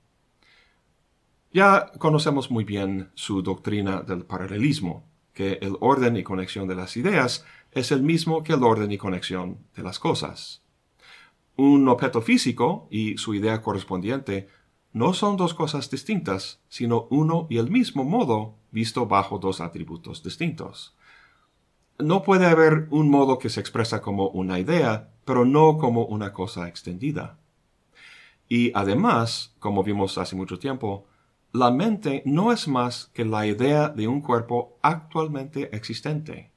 Ya 1.53 1.91
conocemos 1.99 2.51
muy 2.51 2.63
bien 2.63 3.11
su 3.15 3.43
doctrina 3.43 4.03
del 4.03 4.25
paralelismo, 4.25 5.05
que 5.35 5.59
el 5.61 5.77
orden 5.81 6.17
y 6.17 6.23
conexión 6.23 6.69
de 6.69 6.77
las 6.77 6.97
ideas 6.97 7.45
es 7.73 7.91
el 7.91 8.03
mismo 8.03 8.45
que 8.45 8.53
el 8.53 8.63
orden 8.63 8.93
y 8.93 8.99
conexión 8.99 9.59
de 9.75 9.83
las 9.83 9.99
cosas. 9.99 10.63
Un 11.57 11.89
objeto 11.89 12.23
físico 12.23 12.87
y 12.89 13.19
su 13.19 13.35
idea 13.35 13.61
correspondiente 13.61 14.49
no 14.93 15.15
son 15.15 15.37
dos 15.37 15.55
cosas 15.55 15.91
distintas, 15.91 16.61
sino 16.69 17.07
uno 17.11 17.47
y 17.49 17.59
el 17.59 17.71
mismo 17.71 18.05
modo 18.05 18.55
visto 18.71 19.07
bajo 19.07 19.39
dos 19.39 19.61
atributos 19.61 20.23
distintos. 20.23 20.97
No 21.99 22.23
puede 22.23 22.47
haber 22.47 22.89
un 22.91 23.11
modo 23.11 23.39
que 23.39 23.51
se 23.51 23.61
expresa 23.61 24.01
como 24.01 24.29
una 24.29 24.59
idea, 24.59 25.11
pero 25.25 25.45
no 25.45 25.79
como 25.79 26.07
una 26.07 26.33
cosa 26.33 26.67
extendida. 26.67 27.39
Y 28.49 28.73
además, 28.75 29.55
como 29.59 29.85
vimos 29.85 30.19
hace 30.19 30.35
mucho 30.35 30.59
tiempo, 30.59 31.07
la 31.53 31.71
mente 31.71 32.23
no 32.27 32.53
es 32.53 32.69
más 32.69 33.11
que 33.13 33.25
la 33.25 33.47
idea 33.47 33.89
de 33.89 34.09
un 34.09 34.21
cuerpo 34.21 34.79
actualmente 34.83 35.75
existente. 35.77 36.51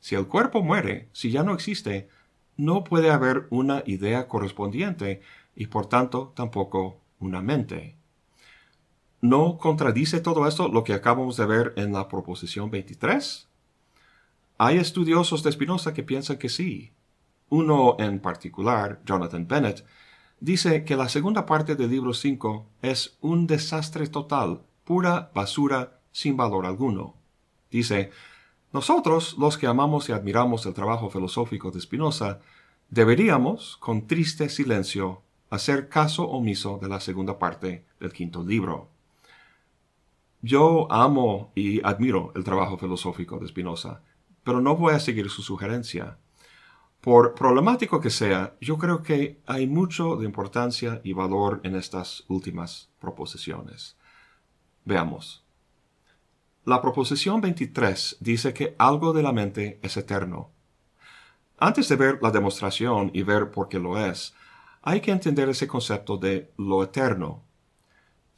Si 0.00 0.14
el 0.14 0.26
cuerpo 0.26 0.62
muere, 0.62 1.08
si 1.12 1.30
ya 1.30 1.42
no 1.42 1.52
existe, 1.52 2.08
no 2.56 2.84
puede 2.84 3.10
haber 3.10 3.46
una 3.50 3.82
idea 3.86 4.28
correspondiente 4.28 5.20
y 5.54 5.66
por 5.66 5.86
tanto 5.86 6.32
tampoco 6.34 6.99
una 7.20 7.40
mente. 7.40 7.96
¿No 9.20 9.58
contradice 9.58 10.20
todo 10.20 10.48
esto 10.48 10.68
lo 10.68 10.82
que 10.82 10.94
acabamos 10.94 11.36
de 11.36 11.46
ver 11.46 11.74
en 11.76 11.92
la 11.92 12.08
proposición 12.08 12.70
23? 12.70 13.48
Hay 14.58 14.78
estudiosos 14.78 15.42
de 15.42 15.52
Spinoza 15.52 15.94
que 15.94 16.02
piensan 16.02 16.38
que 16.38 16.48
sí. 16.48 16.92
Uno 17.50 17.96
en 17.98 18.18
particular, 18.20 19.00
Jonathan 19.04 19.46
Bennett, 19.46 19.84
dice 20.40 20.84
que 20.84 20.96
la 20.96 21.08
segunda 21.08 21.46
parte 21.46 21.76
del 21.76 21.90
libro 21.90 22.14
5 22.14 22.66
es 22.82 23.18
un 23.20 23.46
desastre 23.46 24.06
total, 24.06 24.62
pura 24.84 25.30
basura 25.34 26.00
sin 26.12 26.36
valor 26.36 26.64
alguno. 26.64 27.14
Dice, 27.70 28.10
nosotros, 28.72 29.36
los 29.38 29.58
que 29.58 29.66
amamos 29.66 30.08
y 30.08 30.12
admiramos 30.12 30.64
el 30.66 30.74
trabajo 30.74 31.10
filosófico 31.10 31.70
de 31.70 31.80
Spinoza, 31.80 32.40
deberíamos, 32.88 33.76
con 33.78 34.06
triste 34.06 34.48
silencio, 34.48 35.22
hacer 35.50 35.88
caso 35.88 36.28
omiso 36.28 36.78
de 36.80 36.88
la 36.88 37.00
segunda 37.00 37.38
parte 37.38 37.84
del 37.98 38.12
quinto 38.12 38.42
libro. 38.42 38.88
Yo 40.42 40.90
amo 40.90 41.52
y 41.54 41.84
admiro 41.84 42.32
el 42.34 42.44
trabajo 42.44 42.78
filosófico 42.78 43.38
de 43.38 43.48
Spinoza, 43.48 44.00
pero 44.42 44.60
no 44.60 44.76
voy 44.76 44.94
a 44.94 45.00
seguir 45.00 45.28
su 45.28 45.42
sugerencia. 45.42 46.18
Por 47.00 47.34
problemático 47.34 48.00
que 48.00 48.10
sea, 48.10 48.54
yo 48.60 48.78
creo 48.78 49.02
que 49.02 49.40
hay 49.46 49.66
mucho 49.66 50.16
de 50.16 50.24
importancia 50.24 51.00
y 51.02 51.12
valor 51.12 51.60
en 51.64 51.74
estas 51.74 52.24
últimas 52.28 52.90
proposiciones. 53.00 53.96
Veamos. 54.84 55.44
La 56.64 56.80
proposición 56.80 57.40
23 57.40 58.18
dice 58.20 58.54
que 58.54 58.74
algo 58.78 59.12
de 59.12 59.22
la 59.22 59.32
mente 59.32 59.80
es 59.82 59.96
eterno. 59.96 60.50
Antes 61.58 61.88
de 61.88 61.96
ver 61.96 62.18
la 62.22 62.30
demostración 62.30 63.10
y 63.12 63.22
ver 63.22 63.50
por 63.50 63.68
qué 63.68 63.78
lo 63.78 63.98
es, 63.98 64.34
hay 64.82 65.00
que 65.00 65.10
entender 65.10 65.48
ese 65.48 65.66
concepto 65.66 66.16
de 66.16 66.52
lo 66.56 66.82
eterno. 66.82 67.42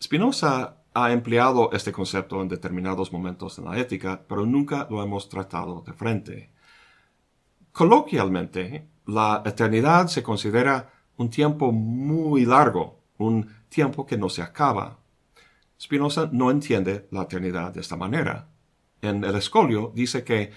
Spinoza 0.02 0.78
ha 0.94 1.12
empleado 1.12 1.70
este 1.72 1.92
concepto 1.92 2.42
en 2.42 2.48
determinados 2.48 3.12
momentos 3.12 3.58
en 3.58 3.64
la 3.64 3.78
ética, 3.78 4.24
pero 4.28 4.44
nunca 4.44 4.86
lo 4.90 5.02
hemos 5.02 5.28
tratado 5.28 5.82
de 5.86 5.92
frente. 5.92 6.52
Coloquialmente, 7.72 8.88
la 9.06 9.42
eternidad 9.46 10.08
se 10.08 10.22
considera 10.22 10.92
un 11.16 11.30
tiempo 11.30 11.72
muy 11.72 12.44
largo, 12.44 13.00
un 13.18 13.48
tiempo 13.68 14.04
que 14.04 14.18
no 14.18 14.28
se 14.28 14.42
acaba. 14.42 14.98
Spinoza 15.80 16.28
no 16.32 16.50
entiende 16.50 17.08
la 17.10 17.22
eternidad 17.22 17.72
de 17.72 17.80
esta 17.80 17.96
manera. 17.96 18.48
En 19.00 19.24
el 19.24 19.34
escolio 19.36 19.92
dice 19.94 20.24
que 20.24 20.52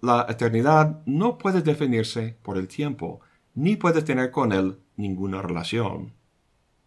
la 0.00 0.26
eternidad 0.28 1.02
no 1.06 1.38
puede 1.38 1.62
definirse 1.62 2.38
por 2.42 2.56
el 2.56 2.68
tiempo, 2.68 3.20
ni 3.54 3.76
puede 3.76 4.02
tener 4.02 4.30
con 4.30 4.52
él 4.52 4.78
ninguna 4.96 5.42
relación. 5.42 6.12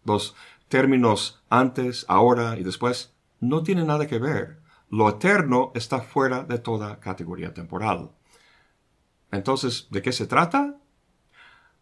Los 0.04 0.34
términos 0.68 1.42
antes, 1.48 2.04
ahora 2.08 2.58
y 2.58 2.62
después 2.62 3.14
no 3.40 3.62
tienen 3.62 3.86
nada 3.86 4.06
que 4.06 4.18
ver. 4.18 4.60
Lo 4.90 5.08
eterno 5.08 5.72
está 5.74 6.00
fuera 6.00 6.44
de 6.44 6.58
toda 6.58 6.98
categoría 7.00 7.52
temporal. 7.52 8.10
Entonces, 9.30 9.88
¿de 9.90 10.00
qué 10.00 10.12
se 10.12 10.26
trata? 10.26 10.78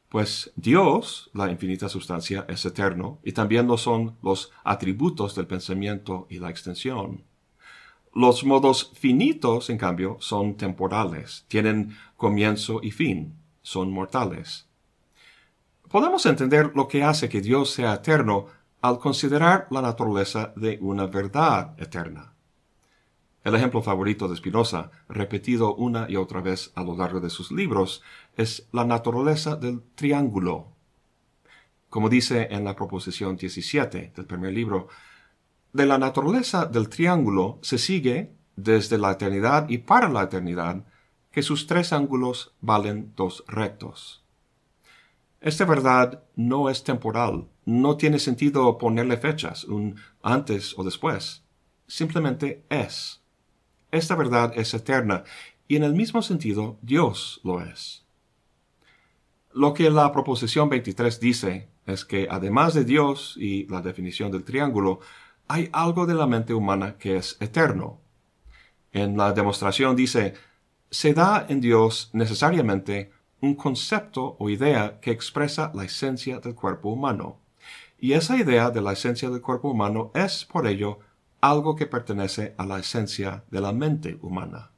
Pues 0.08 0.52
Dios, 0.56 1.30
la 1.34 1.50
infinita 1.50 1.88
sustancia, 1.88 2.44
es 2.48 2.64
eterno 2.64 3.18
y 3.22 3.32
también 3.32 3.66
lo 3.66 3.76
son 3.76 4.16
los 4.22 4.52
atributos 4.64 5.34
del 5.34 5.46
pensamiento 5.46 6.26
y 6.30 6.38
la 6.38 6.50
extensión. 6.50 7.24
Los 8.14 8.44
modos 8.44 8.92
finitos, 8.94 9.68
en 9.68 9.78
cambio, 9.78 10.16
son 10.20 10.56
temporales, 10.56 11.44
tienen 11.48 11.96
comienzo 12.16 12.80
y 12.82 12.92
fin, 12.92 13.34
son 13.62 13.92
mortales. 13.92 14.66
Podemos 15.88 16.26
entender 16.26 16.72
lo 16.74 16.88
que 16.88 17.04
hace 17.04 17.28
que 17.28 17.40
Dios 17.40 17.70
sea 17.70 17.94
eterno 17.94 18.46
al 18.80 18.98
considerar 18.98 19.68
la 19.70 19.82
naturaleza 19.82 20.52
de 20.56 20.78
una 20.80 21.06
verdad 21.06 21.74
eterna. 21.78 22.32
El 23.44 23.54
ejemplo 23.54 23.80
favorito 23.80 24.26
de 24.26 24.34
Spinoza, 24.34 24.90
repetido 25.08 25.76
una 25.76 26.10
y 26.10 26.16
otra 26.16 26.40
vez 26.40 26.72
a 26.74 26.82
lo 26.82 26.96
largo 26.96 27.20
de 27.20 27.30
sus 27.30 27.52
libros, 27.52 28.02
es 28.36 28.66
la 28.72 28.84
naturaleza 28.84 29.54
del 29.54 29.82
triángulo. 29.94 30.72
Como 31.88 32.08
dice 32.08 32.48
en 32.50 32.64
la 32.64 32.74
proposición 32.74 33.36
17 33.36 34.12
del 34.16 34.26
primer 34.26 34.52
libro, 34.52 34.88
de 35.72 35.86
la 35.86 35.98
naturaleza 35.98 36.66
del 36.66 36.88
triángulo 36.88 37.60
se 37.62 37.78
sigue, 37.78 38.32
desde 38.56 38.98
la 38.98 39.12
eternidad 39.12 39.68
y 39.68 39.78
para 39.78 40.08
la 40.08 40.24
eternidad, 40.24 40.84
que 41.30 41.42
sus 41.42 41.68
tres 41.68 41.92
ángulos 41.92 42.56
valen 42.60 43.12
dos 43.14 43.44
rectos. 43.46 44.25
Esta 45.40 45.64
verdad 45.64 46.22
no 46.34 46.70
es 46.70 46.82
temporal, 46.82 47.48
no 47.64 47.96
tiene 47.96 48.18
sentido 48.18 48.78
ponerle 48.78 49.16
fechas, 49.16 49.64
un 49.64 49.96
antes 50.22 50.78
o 50.78 50.84
después. 50.84 51.44
Simplemente 51.86 52.64
es. 52.68 53.22
Esta 53.90 54.16
verdad 54.16 54.52
es 54.56 54.72
eterna 54.74 55.24
y 55.68 55.76
en 55.76 55.84
el 55.84 55.94
mismo 55.94 56.22
sentido 56.22 56.78
Dios 56.82 57.40
lo 57.44 57.62
es. 57.62 58.04
Lo 59.52 59.72
que 59.72 59.90
la 59.90 60.12
proposición 60.12 60.68
23 60.68 61.20
dice 61.20 61.68
es 61.86 62.04
que 62.04 62.28
además 62.30 62.74
de 62.74 62.84
Dios 62.84 63.36
y 63.36 63.66
la 63.68 63.80
definición 63.80 64.30
del 64.30 64.44
triángulo, 64.44 65.00
hay 65.48 65.68
algo 65.72 66.06
de 66.06 66.14
la 66.14 66.26
mente 66.26 66.52
humana 66.52 66.96
que 66.98 67.16
es 67.16 67.36
eterno. 67.40 68.00
En 68.92 69.16
la 69.16 69.32
demostración 69.32 69.94
dice, 69.96 70.34
se 70.90 71.14
da 71.14 71.46
en 71.48 71.60
Dios 71.60 72.10
necesariamente 72.12 73.12
un 73.40 73.54
concepto 73.54 74.36
o 74.38 74.50
idea 74.50 75.00
que 75.00 75.10
expresa 75.10 75.70
la 75.74 75.84
esencia 75.84 76.38
del 76.38 76.54
cuerpo 76.54 76.90
humano. 76.90 77.38
Y 77.98 78.12
esa 78.12 78.36
idea 78.36 78.70
de 78.70 78.82
la 78.82 78.92
esencia 78.92 79.30
del 79.30 79.40
cuerpo 79.40 79.70
humano 79.70 80.10
es, 80.14 80.44
por 80.44 80.66
ello, 80.66 81.00
algo 81.40 81.76
que 81.76 81.86
pertenece 81.86 82.54
a 82.58 82.66
la 82.66 82.78
esencia 82.78 83.44
de 83.50 83.60
la 83.60 83.72
mente 83.72 84.18
humana. 84.22 84.70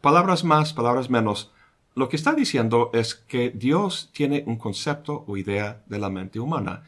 Palabras 0.00 0.44
más, 0.44 0.72
palabras 0.72 1.10
menos, 1.10 1.52
lo 1.94 2.08
que 2.08 2.16
está 2.16 2.32
diciendo 2.32 2.90
es 2.94 3.14
que 3.14 3.50
Dios 3.50 4.10
tiene 4.12 4.44
un 4.46 4.56
concepto 4.56 5.24
o 5.26 5.36
idea 5.36 5.82
de 5.86 5.98
la 5.98 6.08
mente 6.08 6.40
humana, 6.40 6.84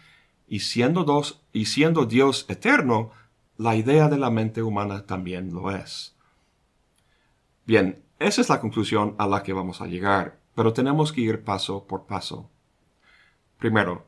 y 0.48 0.60
siendo, 0.60 1.04
dos, 1.04 1.42
y 1.52 1.66
siendo 1.66 2.06
Dios 2.06 2.46
eterno, 2.48 3.10
la 3.56 3.76
idea 3.76 4.08
de 4.08 4.18
la 4.18 4.30
mente 4.30 4.62
humana 4.62 5.06
también 5.06 5.52
lo 5.52 5.70
es. 5.70 6.14
Bien, 7.64 8.02
esa 8.24 8.40
es 8.40 8.48
la 8.48 8.60
conclusión 8.60 9.14
a 9.18 9.26
la 9.26 9.42
que 9.42 9.52
vamos 9.52 9.80
a 9.80 9.86
llegar, 9.86 10.38
pero 10.54 10.72
tenemos 10.72 11.12
que 11.12 11.20
ir 11.20 11.44
paso 11.44 11.86
por 11.86 12.06
paso. 12.06 12.50
Primero, 13.58 14.06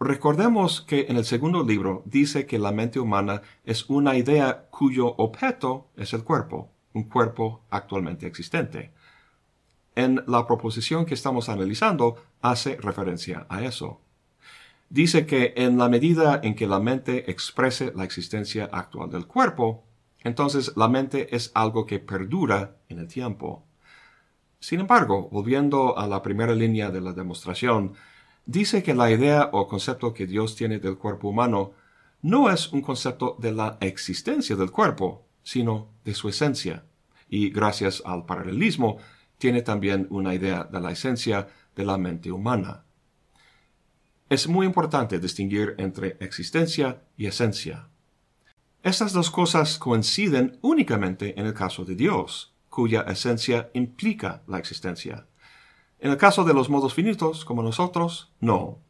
recordemos 0.00 0.80
que 0.80 1.06
en 1.08 1.16
el 1.16 1.24
segundo 1.24 1.64
libro 1.64 2.02
dice 2.04 2.46
que 2.46 2.58
la 2.58 2.72
mente 2.72 3.00
humana 3.00 3.42
es 3.64 3.88
una 3.88 4.16
idea 4.16 4.68
cuyo 4.70 5.14
objeto 5.16 5.88
es 5.96 6.12
el 6.12 6.24
cuerpo, 6.24 6.70
un 6.92 7.04
cuerpo 7.04 7.62
actualmente 7.70 8.26
existente. 8.26 8.92
en 9.94 10.24
la 10.26 10.46
proposición 10.46 11.04
que 11.04 11.12
estamos 11.12 11.50
analizando 11.50 12.16
hace 12.40 12.76
referencia 12.76 13.46
a 13.50 13.62
eso. 13.62 14.00
Dice 14.88 15.26
que 15.26 15.54
en 15.56 15.78
la 15.78 15.88
medida 15.88 16.40
en 16.42 16.54
que 16.54 16.66
la 16.66 16.80
mente 16.80 17.30
exprese 17.30 17.92
la 17.94 18.04
existencia 18.04 18.70
actual 18.72 19.10
del 19.10 19.26
cuerpo, 19.26 19.84
entonces 20.24 20.72
la 20.76 20.88
mente 20.88 21.34
es 21.34 21.50
algo 21.54 21.86
que 21.86 21.98
perdura 21.98 22.76
en 22.88 22.98
el 22.98 23.08
tiempo. 23.08 23.64
Sin 24.60 24.80
embargo, 24.80 25.28
volviendo 25.30 25.98
a 25.98 26.06
la 26.06 26.22
primera 26.22 26.54
línea 26.54 26.90
de 26.90 27.00
la 27.00 27.12
demostración, 27.12 27.94
dice 28.46 28.82
que 28.82 28.94
la 28.94 29.10
idea 29.10 29.50
o 29.52 29.66
concepto 29.66 30.14
que 30.14 30.26
Dios 30.26 30.54
tiene 30.54 30.78
del 30.78 30.98
cuerpo 30.98 31.28
humano 31.28 31.72
no 32.22 32.48
es 32.48 32.72
un 32.72 32.80
concepto 32.80 33.36
de 33.40 33.52
la 33.52 33.78
existencia 33.80 34.54
del 34.54 34.70
cuerpo, 34.70 35.26
sino 35.42 35.88
de 36.04 36.14
su 36.14 36.28
esencia. 36.28 36.84
Y 37.28 37.50
gracias 37.50 38.02
al 38.06 38.24
paralelismo, 38.24 38.98
tiene 39.38 39.62
también 39.62 40.06
una 40.10 40.34
idea 40.34 40.62
de 40.62 40.80
la 40.80 40.92
esencia 40.92 41.48
de 41.74 41.84
la 41.84 41.98
mente 41.98 42.30
humana. 42.30 42.84
Es 44.28 44.46
muy 44.46 44.66
importante 44.66 45.18
distinguir 45.18 45.74
entre 45.78 46.16
existencia 46.20 47.02
y 47.16 47.26
esencia. 47.26 47.88
Estas 48.82 49.12
dos 49.12 49.30
cosas 49.30 49.78
coinciden 49.78 50.58
únicamente 50.60 51.38
en 51.38 51.46
el 51.46 51.54
caso 51.54 51.84
de 51.84 51.94
Dios, 51.94 52.52
cuya 52.68 53.02
esencia 53.02 53.70
implica 53.74 54.42
la 54.48 54.58
existencia. 54.58 55.26
En 56.00 56.10
el 56.10 56.16
caso 56.16 56.42
de 56.42 56.52
los 56.52 56.68
modos 56.68 56.94
finitos, 56.94 57.44
como 57.44 57.62
nosotros, 57.62 58.32
no. 58.40 58.80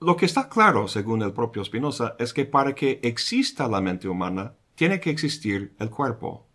Lo 0.00 0.16
que 0.16 0.26
está 0.26 0.48
claro, 0.48 0.88
según 0.88 1.22
el 1.22 1.32
propio 1.32 1.64
Spinoza, 1.64 2.16
es 2.18 2.34
que 2.34 2.44
para 2.44 2.74
que 2.74 2.98
exista 3.04 3.68
la 3.68 3.80
mente 3.80 4.08
humana, 4.08 4.54
tiene 4.74 4.98
que 4.98 5.10
existir 5.10 5.74
el 5.78 5.88
cuerpo. 5.88 6.48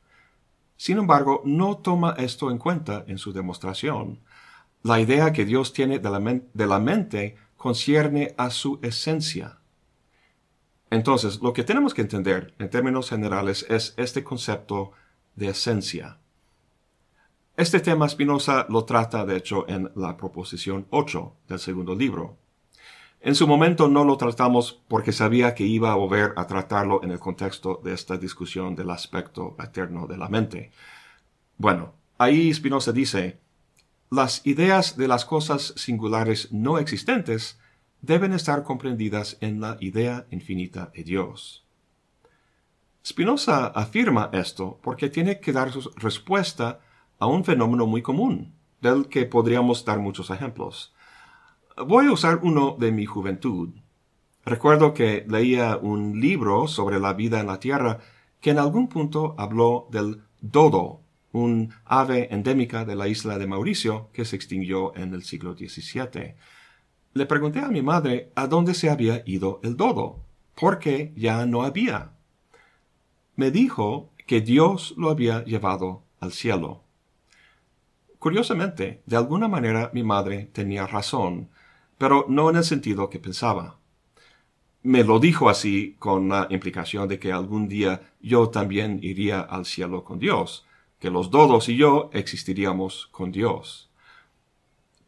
Sin 0.76 0.98
embargo, 0.98 1.42
no 1.46 1.78
toma 1.78 2.16
esto 2.18 2.52
en 2.52 2.58
cuenta 2.58 3.06
en 3.08 3.20
su 3.20 3.32
demostración. 3.32 4.20
La 4.84 5.00
idea 5.00 5.32
que 5.32 5.46
Dios 5.46 5.72
tiene 5.72 6.00
de 6.00 6.68
la, 6.68 6.80
mente 6.80 7.38
concierne 7.56 8.34
a 8.38 8.50
su 8.50 8.80
esencia. 8.82 9.61
Entonces, 10.92 11.42
lo 11.42 11.54
que 11.54 11.64
tenemos 11.64 11.94
que 11.94 12.02
entender 12.02 12.54
en 12.60 12.70
términos 12.70 13.10
generales 13.10 13.66
es 13.70 13.94
este 13.96 14.26
concepto 14.26 14.92
de 15.36 15.48
esencia. 15.48 16.18
Este 17.56 17.80
tema 17.80 18.10
Spinoza 18.10 18.66
lo 18.68 18.84
trata, 18.84 19.26
de 19.26 19.38
hecho, 19.38 19.66
en 19.70 19.90
la 19.96 20.18
proposición 20.18 20.88
8 20.90 21.34
del 21.48 21.60
segundo 21.60 21.96
libro. 21.96 22.38
En 23.22 23.36
su 23.36 23.48
momento 23.48 23.88
no 23.88 24.04
lo 24.04 24.18
tratamos 24.18 24.82
porque 24.90 25.14
sabía 25.14 25.56
que 25.56 25.64
iba 25.64 25.94
a 25.94 25.96
volver 25.96 26.34
a 26.36 26.46
tratarlo 26.46 27.02
en 27.04 27.12
el 27.12 27.20
contexto 27.20 27.80
de 27.82 27.94
esta 27.94 28.18
discusión 28.18 28.76
del 28.76 28.90
aspecto 28.90 29.56
eterno 29.64 30.08
de 30.08 30.18
la 30.18 30.28
mente. 30.28 30.72
Bueno, 31.58 31.94
ahí 32.18 32.54
Spinoza 32.54 32.92
dice, 32.92 33.40
las 34.10 34.46
ideas 34.46 34.98
de 34.98 35.08
las 35.08 35.24
cosas 35.24 35.74
singulares 35.78 36.52
no 36.52 36.80
existentes 36.80 37.61
deben 38.02 38.34
estar 38.34 38.64
comprendidas 38.64 39.38
en 39.42 39.62
la 39.62 39.78
idea 39.80 40.26
infinita 40.32 40.92
de 40.96 41.04
Dios. 41.04 41.66
Spinoza 43.06 43.68
afirma 43.68 44.30
esto 44.34 44.80
porque 44.84 45.10
tiene 45.10 45.40
que 45.40 45.54
dar 45.54 45.72
su 45.72 45.92
respuesta 45.96 46.80
a 47.20 47.28
un 47.28 47.44
fenómeno 47.44 47.86
muy 47.88 48.02
común, 48.02 48.54
del 48.82 49.08
que 49.08 49.26
podríamos 49.26 49.86
dar 49.86 50.00
muchos 50.00 50.30
ejemplos. 50.30 50.94
Voy 51.78 52.08
a 52.08 52.12
usar 52.12 52.40
uno 52.44 52.76
de 52.80 52.92
mi 52.92 53.06
juventud. 53.06 53.70
Recuerdo 54.44 54.94
que 54.94 55.26
leía 55.28 55.78
un 55.78 56.20
libro 56.20 56.68
sobre 56.68 57.00
la 57.00 57.14
vida 57.14 57.40
en 57.40 57.48
la 57.48 57.60
Tierra 57.60 58.00
que 58.40 58.50
en 58.50 58.60
algún 58.60 58.88
punto 58.88 59.36
habló 59.38 59.88
del 59.92 60.24
dodo, 60.42 61.02
un 61.32 61.74
ave 61.86 62.28
endémica 62.34 62.84
de 62.86 62.96
la 62.96 63.08
isla 63.08 63.38
de 63.38 63.48
Mauricio 63.48 64.10
que 64.14 64.26
se 64.26 64.36
extinguió 64.36 64.96
en 64.96 65.14
el 65.14 65.24
siglo 65.24 65.56
XVII. 65.56 66.36
Le 67.14 67.26
pregunté 67.26 67.60
a 67.60 67.68
mi 67.68 67.82
madre 67.82 68.32
a 68.36 68.48
dónde 68.48 68.74
se 68.74 68.90
había 68.90 69.22
ido 69.26 69.60
el 69.64 69.76
dodo, 69.76 70.22
porque 70.56 71.12
ya 71.18 71.46
no 71.46 71.64
había. 71.64 72.12
Me 73.36 73.52
dijo 73.52 74.12
que 74.26 74.40
Dios 74.40 74.94
lo 74.98 75.10
había 75.10 75.44
llevado 75.44 76.04
al 76.22 76.32
cielo. 76.32 76.84
Curiosamente, 78.18 79.02
de 79.06 79.18
alguna 79.18 79.50
manera 79.50 79.92
mi 79.94 80.04
madre 80.04 80.50
tenía 80.54 80.88
razón, 80.88 81.50
pero 81.98 82.26
no 82.30 82.50
en 82.50 82.56
el 82.56 82.64
sentido 82.64 83.10
que 83.10 83.20
pensaba. 83.20 83.78
Me 84.82 85.04
lo 85.04 85.20
dijo 85.20 85.50
así 85.50 85.98
con 86.00 86.30
la 86.30 86.48
implicación 86.50 87.10
de 87.10 87.20
que 87.20 87.34
algún 87.34 87.68
día 87.68 88.14
yo 88.22 88.50
también 88.50 89.00
iría 89.04 89.42
al 89.42 89.66
cielo 89.66 90.06
con 90.06 90.18
Dios, 90.18 90.66
que 90.98 91.10
los 91.10 91.30
dodos 91.30 91.68
y 91.68 91.76
yo 91.76 92.10
existiríamos 92.14 93.08
con 93.12 93.32
Dios. 93.32 93.91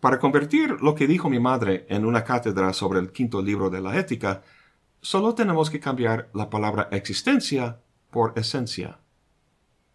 Para 0.04 0.20
convertir 0.20 0.82
lo 0.82 0.96
que 0.96 1.08
dijo 1.08 1.30
mi 1.30 1.40
madre 1.40 1.86
en 1.88 2.06
una 2.06 2.26
cátedra 2.26 2.74
sobre 2.74 3.00
el 3.00 3.14
quinto 3.14 3.42
libro 3.42 3.70
de 3.70 3.80
la 3.80 3.98
ética, 3.98 4.42
solo 5.00 5.34
tenemos 5.34 5.70
que 5.70 5.80
cambiar 5.80 6.30
la 6.34 6.50
palabra 6.50 6.90
existencia 6.92 7.80
por 8.12 8.34
esencia. 8.38 9.00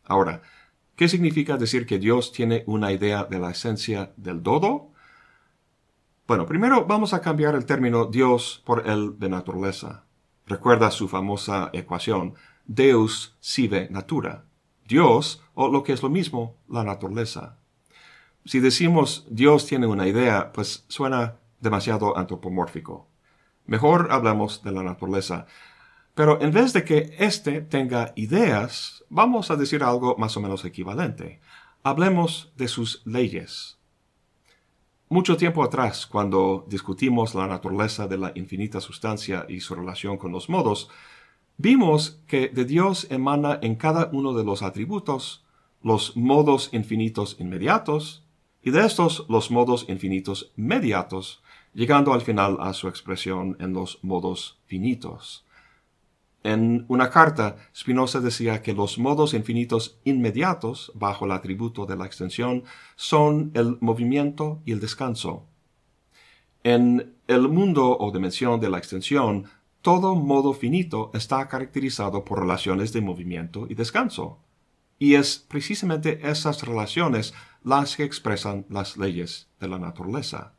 Ahora, 0.04 0.40
¿qué 0.96 1.10
significa 1.10 1.58
decir 1.58 1.84
que 1.84 1.98
Dios 1.98 2.32
tiene 2.32 2.64
una 2.66 2.90
idea 2.90 3.24
de 3.24 3.38
la 3.38 3.50
esencia 3.50 4.14
del 4.16 4.42
dodo? 4.42 4.92
Bueno, 6.26 6.46
primero 6.46 6.86
vamos 6.86 7.12
a 7.12 7.20
cambiar 7.20 7.54
el 7.54 7.66
término 7.66 8.06
Dios 8.06 8.62
por 8.64 8.88
el 8.88 9.18
de 9.18 9.28
naturaleza. 9.28 10.06
Recuerda 10.46 10.90
su 10.90 11.08
famosa 11.08 11.68
ecuación, 11.74 12.32
Deus 12.64 13.36
sive 13.40 13.88
natura. 13.90 14.46
Dios, 14.86 15.44
o 15.52 15.68
lo 15.68 15.82
que 15.82 15.92
es 15.92 16.02
lo 16.02 16.08
mismo, 16.08 16.56
la 16.66 16.82
naturaleza. 16.82 17.58
Si 18.48 18.60
decimos 18.60 19.26
Dios 19.28 19.66
tiene 19.66 19.86
una 19.86 20.08
idea, 20.08 20.52
pues 20.52 20.86
suena 20.88 21.36
demasiado 21.60 22.16
antropomórfico. 22.16 23.06
Mejor 23.66 24.08
hablamos 24.10 24.62
de 24.62 24.72
la 24.72 24.82
naturaleza. 24.82 25.44
Pero 26.14 26.40
en 26.40 26.50
vez 26.50 26.72
de 26.72 26.82
que 26.82 27.14
éste 27.18 27.60
tenga 27.60 28.14
ideas, 28.16 29.04
vamos 29.10 29.50
a 29.50 29.56
decir 29.56 29.82
algo 29.82 30.16
más 30.16 30.34
o 30.38 30.40
menos 30.40 30.64
equivalente. 30.64 31.42
Hablemos 31.82 32.50
de 32.56 32.68
sus 32.68 33.02
leyes. 33.04 33.76
Mucho 35.10 35.36
tiempo 35.36 35.62
atrás, 35.62 36.06
cuando 36.06 36.64
discutimos 36.70 37.34
la 37.34 37.46
naturaleza 37.46 38.08
de 38.08 38.16
la 38.16 38.32
infinita 38.34 38.80
sustancia 38.80 39.44
y 39.46 39.60
su 39.60 39.74
relación 39.74 40.16
con 40.16 40.32
los 40.32 40.48
modos, 40.48 40.88
vimos 41.58 42.22
que 42.26 42.48
de 42.48 42.64
Dios 42.64 43.08
emana 43.10 43.58
en 43.60 43.74
cada 43.74 44.08
uno 44.10 44.32
de 44.32 44.44
los 44.44 44.62
atributos 44.62 45.44
los 45.82 46.16
modos 46.16 46.70
infinitos 46.72 47.36
inmediatos 47.38 48.24
y 48.62 48.70
de 48.70 48.84
estos 48.84 49.26
los 49.28 49.50
modos 49.50 49.86
infinitos 49.88 50.52
mediatos, 50.56 51.42
llegando 51.74 52.12
al 52.12 52.22
final 52.22 52.58
a 52.60 52.72
su 52.72 52.88
expresión 52.88 53.56
en 53.60 53.72
los 53.72 53.98
modos 54.02 54.58
finitos. 54.66 55.44
En 56.44 56.84
una 56.88 57.10
carta, 57.10 57.56
Spinoza 57.74 58.20
decía 58.20 58.62
que 58.62 58.72
los 58.72 58.98
modos 58.98 59.34
infinitos 59.34 59.98
inmediatos, 60.04 60.92
bajo 60.94 61.24
el 61.24 61.32
atributo 61.32 61.84
de 61.84 61.96
la 61.96 62.06
extensión, 62.06 62.64
son 62.96 63.50
el 63.54 63.76
movimiento 63.80 64.62
y 64.64 64.72
el 64.72 64.80
descanso. 64.80 65.46
En 66.62 67.16
el 67.26 67.48
mundo 67.48 67.96
o 67.98 68.10
dimensión 68.12 68.60
de 68.60 68.70
la 68.70 68.78
extensión, 68.78 69.46
todo 69.82 70.14
modo 70.14 70.52
finito 70.52 71.10
está 71.14 71.46
caracterizado 71.48 72.24
por 72.24 72.40
relaciones 72.40 72.92
de 72.92 73.00
movimiento 73.00 73.66
y 73.68 73.74
descanso. 73.74 74.38
Y 74.98 75.14
es 75.14 75.38
precisamente 75.38 76.28
esas 76.28 76.62
relaciones 76.62 77.34
las 77.62 77.96
que 77.96 78.04
expresan 78.04 78.66
las 78.68 78.96
leyes 78.96 79.48
de 79.60 79.68
la 79.68 79.78
naturaleza. 79.78 80.54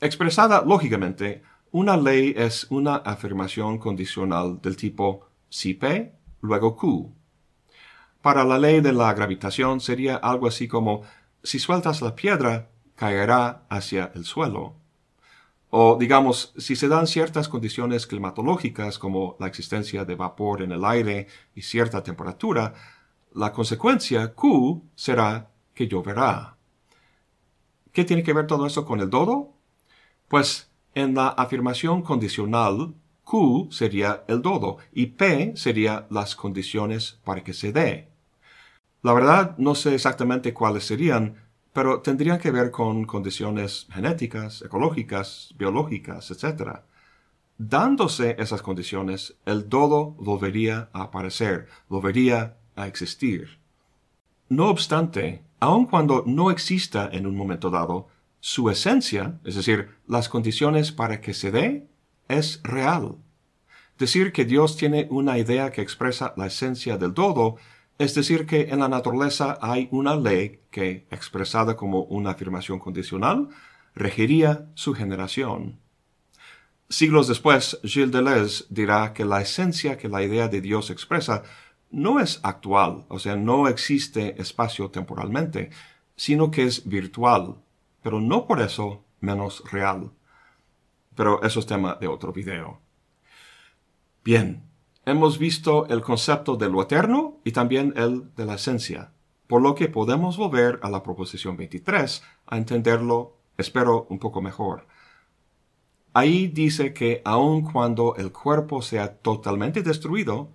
Expresada 0.00 0.62
lógicamente, 0.64 1.42
una 1.70 1.96
ley 1.96 2.34
es 2.36 2.66
una 2.70 2.96
afirmación 2.96 3.78
condicional 3.78 4.60
del 4.62 4.76
tipo 4.76 5.26
si 5.48 5.74
P, 5.74 6.14
luego 6.40 6.76
Q. 6.76 7.12
Para 8.22 8.44
la 8.44 8.58
ley 8.58 8.80
de 8.80 8.92
la 8.92 9.12
gravitación 9.12 9.80
sería 9.80 10.16
algo 10.16 10.48
así 10.48 10.68
como 10.68 11.02
si 11.42 11.58
sueltas 11.58 12.02
la 12.02 12.14
piedra, 12.14 12.70
caerá 12.94 13.66
hacia 13.68 14.12
el 14.14 14.24
suelo. 14.24 14.74
O 15.70 15.96
digamos, 15.98 16.54
si 16.56 16.76
se 16.76 16.88
dan 16.88 17.06
ciertas 17.06 17.48
condiciones 17.48 18.06
climatológicas 18.06 18.98
como 18.98 19.36
la 19.38 19.46
existencia 19.46 20.04
de 20.04 20.14
vapor 20.14 20.62
en 20.62 20.72
el 20.72 20.84
aire 20.84 21.26
y 21.54 21.62
cierta 21.62 22.02
temperatura, 22.02 22.74
la 23.34 23.52
consecuencia 23.52 24.34
Q 24.34 24.82
será 24.94 25.50
que 25.74 25.86
lloverá. 25.86 26.56
¿Qué 27.92 28.04
tiene 28.04 28.22
que 28.22 28.32
ver 28.32 28.46
todo 28.46 28.66
eso 28.66 28.86
con 28.86 29.00
el 29.00 29.10
dodo? 29.10 29.52
Pues 30.28 30.70
en 30.94 31.14
la 31.14 31.28
afirmación 31.28 32.02
condicional, 32.02 32.94
Q 33.24 33.68
sería 33.70 34.24
el 34.26 34.40
dodo 34.40 34.78
y 34.92 35.06
P 35.06 35.52
sería 35.56 36.06
las 36.10 36.34
condiciones 36.34 37.20
para 37.24 37.44
que 37.44 37.52
se 37.52 37.72
dé. 37.72 38.08
La 39.02 39.12
verdad 39.12 39.56
no 39.58 39.74
sé 39.74 39.94
exactamente 39.94 40.54
cuáles 40.54 40.84
serían, 40.84 41.47
pero 41.72 42.00
tendrían 42.00 42.38
que 42.38 42.50
ver 42.50 42.70
con 42.70 43.04
condiciones 43.04 43.86
genéticas, 43.92 44.62
ecológicas, 44.62 45.54
biológicas, 45.56 46.30
etc. 46.30 46.80
Dándose 47.56 48.36
esas 48.38 48.62
condiciones, 48.62 49.36
el 49.44 49.68
dodo 49.68 50.12
volvería 50.18 50.88
a 50.92 51.02
aparecer, 51.02 51.68
volvería 51.88 52.56
a 52.76 52.86
existir. 52.86 53.58
No 54.48 54.68
obstante, 54.68 55.42
aun 55.60 55.86
cuando 55.86 56.24
no 56.26 56.50
exista 56.50 57.08
en 57.12 57.26
un 57.26 57.36
momento 57.36 57.70
dado, 57.70 58.08
su 58.40 58.70
esencia, 58.70 59.38
es 59.44 59.56
decir, 59.56 59.90
las 60.06 60.28
condiciones 60.28 60.92
para 60.92 61.20
que 61.20 61.34
se 61.34 61.50
dé, 61.50 61.88
es 62.28 62.60
real. 62.62 63.16
Decir 63.98 64.32
que 64.32 64.44
Dios 64.44 64.76
tiene 64.76 65.08
una 65.10 65.38
idea 65.38 65.72
que 65.72 65.82
expresa 65.82 66.34
la 66.36 66.46
esencia 66.46 66.96
del 66.98 67.14
todo, 67.14 67.56
es 67.98 68.14
decir, 68.14 68.46
que 68.46 68.68
en 68.70 68.78
la 68.78 68.88
naturaleza 68.88 69.58
hay 69.60 69.88
una 69.90 70.14
ley 70.14 70.60
que, 70.70 71.06
expresada 71.10 71.76
como 71.76 72.02
una 72.04 72.30
afirmación 72.30 72.78
condicional, 72.78 73.48
regiría 73.94 74.66
su 74.74 74.94
generación. 74.94 75.80
Siglos 76.88 77.28
después, 77.28 77.78
Gilles 77.82 78.12
Deleuze 78.12 78.64
dirá 78.70 79.12
que 79.12 79.24
la 79.24 79.42
esencia 79.42 79.98
que 79.98 80.08
la 80.08 80.22
idea 80.22 80.48
de 80.48 80.60
Dios 80.60 80.90
expresa 80.90 81.42
no 81.90 82.20
es 82.20 82.40
actual, 82.42 83.04
o 83.08 83.18
sea, 83.18 83.36
no 83.36 83.66
existe 83.66 84.40
espacio 84.40 84.90
temporalmente, 84.90 85.70
sino 86.16 86.50
que 86.50 86.64
es 86.64 86.88
virtual, 86.88 87.56
pero 88.02 88.20
no 88.20 88.46
por 88.46 88.60
eso 88.60 89.04
menos 89.20 89.62
real. 89.70 90.10
Pero 91.14 91.42
eso 91.42 91.60
es 91.60 91.66
tema 91.66 91.96
de 92.00 92.06
otro 92.06 92.32
video. 92.32 92.80
Bien, 94.24 94.67
hemos 95.08 95.38
visto 95.38 95.86
el 95.88 96.02
concepto 96.02 96.56
de 96.56 96.68
lo 96.68 96.82
eterno 96.82 97.38
y 97.44 97.52
también 97.52 97.94
el 97.96 98.34
de 98.34 98.44
la 98.44 98.54
esencia, 98.54 99.12
por 99.46 99.62
lo 99.62 99.74
que 99.74 99.88
podemos 99.88 100.36
volver 100.36 100.78
a 100.82 100.90
la 100.90 101.02
proposición 101.02 101.56
23 101.56 102.22
a 102.46 102.56
entenderlo, 102.56 103.36
espero, 103.56 104.06
un 104.10 104.18
poco 104.18 104.42
mejor. 104.42 104.86
Ahí 106.12 106.48
dice 106.48 106.92
que 106.92 107.22
aun 107.24 107.62
cuando 107.62 108.16
el 108.16 108.32
cuerpo 108.32 108.82
sea 108.82 109.18
totalmente 109.18 109.82
destruido, 109.82 110.50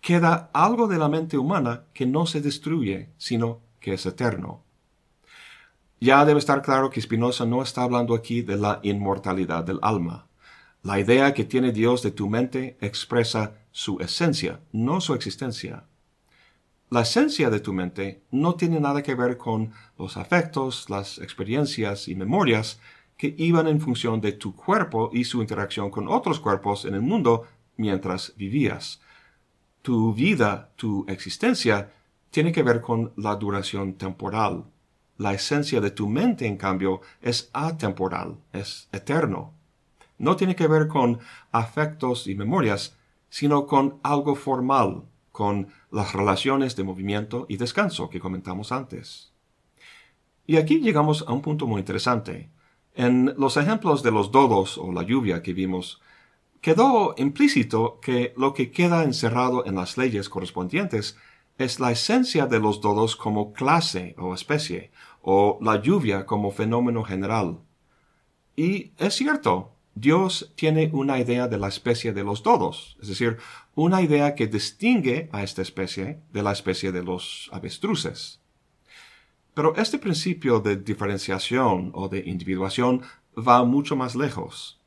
queda 0.00 0.50
algo 0.52 0.88
de 0.88 0.98
la 0.98 1.08
mente 1.08 1.38
humana 1.38 1.84
que 1.92 2.06
no 2.06 2.26
se 2.26 2.40
destruye, 2.40 3.10
sino 3.18 3.60
que 3.78 3.94
es 3.94 4.06
eterno. 4.06 4.62
Ya 6.00 6.24
debe 6.24 6.40
estar 6.40 6.62
claro 6.62 6.90
que 6.90 7.00
Spinoza 7.00 7.46
no 7.46 7.62
está 7.62 7.82
hablando 7.82 8.14
aquí 8.14 8.42
de 8.42 8.56
la 8.56 8.80
inmortalidad 8.82 9.62
del 9.62 9.78
alma. 9.82 10.26
La 10.82 10.98
idea 10.98 11.32
que 11.32 11.44
tiene 11.44 11.70
Dios 11.70 12.02
de 12.02 12.10
tu 12.10 12.28
mente 12.28 12.76
expresa 12.80 13.61
su 13.72 13.98
esencia, 14.00 14.60
no 14.70 15.00
su 15.00 15.14
existencia. 15.14 15.84
La 16.90 17.00
esencia 17.00 17.48
de 17.48 17.60
tu 17.60 17.72
mente 17.72 18.22
no 18.30 18.54
tiene 18.54 18.78
nada 18.78 19.02
que 19.02 19.14
ver 19.14 19.38
con 19.38 19.72
los 19.98 20.18
afectos, 20.18 20.90
las 20.90 21.18
experiencias 21.18 22.06
y 22.06 22.14
memorias 22.14 22.78
que 23.16 23.34
iban 23.38 23.66
en 23.66 23.80
función 23.80 24.20
de 24.20 24.32
tu 24.32 24.54
cuerpo 24.54 25.10
y 25.12 25.24
su 25.24 25.40
interacción 25.40 25.90
con 25.90 26.06
otros 26.06 26.38
cuerpos 26.38 26.84
en 26.84 26.94
el 26.94 27.00
mundo 27.00 27.46
mientras 27.76 28.34
vivías. 28.36 29.00
Tu 29.80 30.12
vida, 30.12 30.70
tu 30.76 31.06
existencia, 31.08 31.92
tiene 32.30 32.52
que 32.52 32.62
ver 32.62 32.80
con 32.80 33.12
la 33.16 33.36
duración 33.36 33.94
temporal. 33.94 34.64
La 35.16 35.32
esencia 35.32 35.80
de 35.80 35.92
tu 35.92 36.08
mente, 36.08 36.46
en 36.46 36.56
cambio, 36.56 37.00
es 37.20 37.48
atemporal, 37.52 38.36
es 38.52 38.88
eterno. 38.92 39.54
No 40.18 40.36
tiene 40.36 40.56
que 40.56 40.66
ver 40.66 40.88
con 40.88 41.20
afectos 41.52 42.26
y 42.26 42.34
memorias, 42.34 42.96
sino 43.32 43.66
con 43.66 43.98
algo 44.02 44.34
formal, 44.34 45.04
con 45.32 45.68
las 45.90 46.12
relaciones 46.12 46.76
de 46.76 46.84
movimiento 46.84 47.46
y 47.48 47.56
descanso 47.56 48.10
que 48.10 48.20
comentamos 48.20 48.72
antes. 48.72 49.32
Y 50.46 50.58
aquí 50.58 50.80
llegamos 50.80 51.24
a 51.26 51.32
un 51.32 51.40
punto 51.40 51.66
muy 51.66 51.80
interesante. 51.80 52.50
En 52.94 53.32
los 53.38 53.56
ejemplos 53.56 54.02
de 54.02 54.10
los 54.10 54.32
dodos 54.32 54.76
o 54.76 54.92
la 54.92 55.02
lluvia 55.02 55.42
que 55.42 55.54
vimos, 55.54 56.02
quedó 56.60 57.14
implícito 57.16 58.00
que 58.02 58.34
lo 58.36 58.52
que 58.52 58.70
queda 58.70 59.02
encerrado 59.02 59.64
en 59.64 59.76
las 59.76 59.96
leyes 59.96 60.28
correspondientes 60.28 61.16
es 61.56 61.80
la 61.80 61.90
esencia 61.90 62.44
de 62.44 62.60
los 62.60 62.82
dodos 62.82 63.16
como 63.16 63.54
clase 63.54 64.14
o 64.18 64.34
especie, 64.34 64.90
o 65.22 65.58
la 65.62 65.80
lluvia 65.80 66.26
como 66.26 66.50
fenómeno 66.50 67.02
general. 67.02 67.60
Y 68.56 68.92
es 68.98 69.14
cierto, 69.14 69.71
Dios 69.94 70.52
tiene 70.56 70.90
una 70.92 71.18
idea 71.18 71.48
de 71.48 71.58
la 71.58 71.68
especie 71.68 72.12
de 72.12 72.24
los 72.24 72.42
dodos, 72.42 72.96
es 73.02 73.08
decir, 73.08 73.38
una 73.74 74.00
idea 74.00 74.34
que 74.34 74.46
distingue 74.46 75.28
a 75.32 75.42
esta 75.42 75.62
especie 75.62 76.20
de 76.32 76.42
la 76.42 76.52
especie 76.52 76.92
de 76.92 77.02
los 77.02 77.50
avestruces. 77.52 78.40
Pero 79.54 79.76
este 79.76 79.98
principio 79.98 80.60
de 80.60 80.76
diferenciación 80.76 81.90
o 81.94 82.08
de 82.08 82.20
individuación 82.20 83.02
va 83.36 83.64
mucho 83.64 83.96
más 83.96 84.14
lejos. 84.14 84.80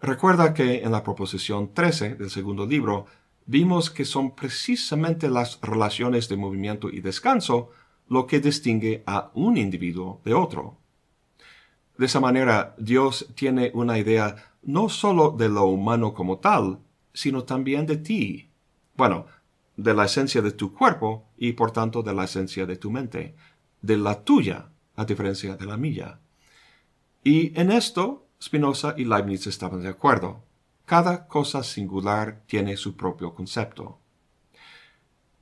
Recuerda 0.00 0.54
que 0.54 0.84
en 0.84 0.92
la 0.92 1.02
proposición 1.02 1.74
13 1.74 2.14
del 2.14 2.30
segundo 2.30 2.64
libro 2.64 3.06
vimos 3.46 3.90
que 3.90 4.04
son 4.04 4.36
precisamente 4.36 5.28
las 5.28 5.58
relaciones 5.60 6.28
de 6.28 6.36
movimiento 6.36 6.90
y 6.90 7.00
descanso 7.00 7.70
lo 8.08 8.26
que 8.26 8.38
distingue 8.38 9.02
a 9.06 9.30
un 9.34 9.56
individuo 9.56 10.20
de 10.24 10.34
otro. 10.34 10.76
De 11.98 12.06
esa 12.06 12.20
manera, 12.20 12.74
Dios 12.78 13.28
tiene 13.34 13.70
una 13.74 13.98
idea 13.98 14.36
no 14.62 14.88
sólo 14.88 15.32
de 15.32 15.48
lo 15.48 15.64
humano 15.64 16.14
como 16.14 16.38
tal, 16.38 16.78
sino 17.12 17.44
también 17.44 17.84
de 17.86 17.98
ti. 17.98 18.50
Bueno, 18.96 19.26
de 19.76 19.94
la 19.94 20.06
esencia 20.06 20.40
de 20.40 20.52
tu 20.52 20.72
cuerpo 20.72 21.26
y 21.36 21.52
por 21.52 21.72
tanto 21.72 22.02
de 22.02 22.14
la 22.14 22.24
esencia 22.24 22.64
de 22.64 22.76
tu 22.76 22.90
mente 22.90 23.34
de 23.82 23.96
la 23.96 24.22
tuya, 24.24 24.70
a 24.96 25.04
diferencia 25.04 25.56
de 25.56 25.66
la 25.66 25.76
mía. 25.76 26.18
Y 27.22 27.58
en 27.58 27.70
esto 27.70 28.26
Spinoza 28.40 28.94
y 28.96 29.04
Leibniz 29.04 29.46
estaban 29.46 29.82
de 29.82 29.88
acuerdo. 29.88 30.42
Cada 30.84 31.26
cosa 31.26 31.62
singular 31.62 32.42
tiene 32.46 32.76
su 32.76 32.96
propio 32.96 33.34
concepto. 33.34 33.98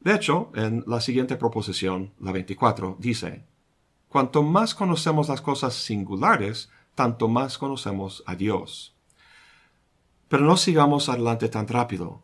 De 0.01 0.14
hecho, 0.14 0.51
en 0.55 0.85
la 0.87 1.01
siguiente 1.01 1.37
proposición, 1.37 2.12
la 2.21 2.33
24, 2.33 2.97
dice, 2.99 3.45
Cuanto 4.09 4.42
más 4.42 4.75
conocemos 4.75 5.29
las 5.29 5.40
cosas 5.40 5.75
singulares, 5.75 6.71
tanto 6.95 7.29
más 7.29 7.59
conocemos 7.59 8.23
a 8.27 8.35
Dios. 8.37 8.95
Pero 10.29 10.45
no 10.45 10.57
sigamos 10.57 11.09
adelante 11.09 11.49
tan 11.49 11.69
rápido. 11.69 12.23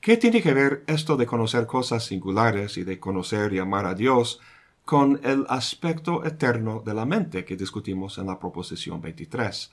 ¿Qué 0.00 0.16
tiene 0.16 0.42
que 0.42 0.54
ver 0.54 0.84
esto 0.86 1.16
de 1.16 1.26
conocer 1.26 1.66
cosas 1.66 2.04
singulares 2.04 2.76
y 2.76 2.84
de 2.84 3.00
conocer 3.00 3.52
y 3.52 3.58
amar 3.58 3.86
a 3.86 3.94
Dios 3.94 4.40
con 4.88 5.20
el 5.22 5.44
aspecto 5.50 6.24
eterno 6.24 6.82
de 6.82 6.94
la 6.94 7.04
mente 7.04 7.44
que 7.44 7.56
discutimos 7.56 8.16
en 8.16 8.26
la 8.26 8.38
proposición 8.38 9.02
23. 9.02 9.70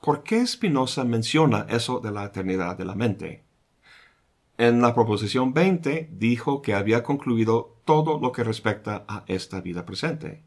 ¿Por 0.00 0.22
qué 0.22 0.46
Spinoza 0.46 1.02
menciona 1.02 1.66
eso 1.68 1.98
de 1.98 2.12
la 2.12 2.26
eternidad 2.26 2.78
de 2.78 2.84
la 2.84 2.94
mente? 2.94 3.42
En 4.56 4.80
la 4.80 4.94
proposición 4.94 5.52
20 5.52 6.10
dijo 6.12 6.62
que 6.62 6.74
había 6.74 7.02
concluido 7.02 7.80
todo 7.84 8.20
lo 8.20 8.30
que 8.30 8.44
respecta 8.44 9.04
a 9.08 9.24
esta 9.26 9.60
vida 9.60 9.84
presente. 9.84 10.44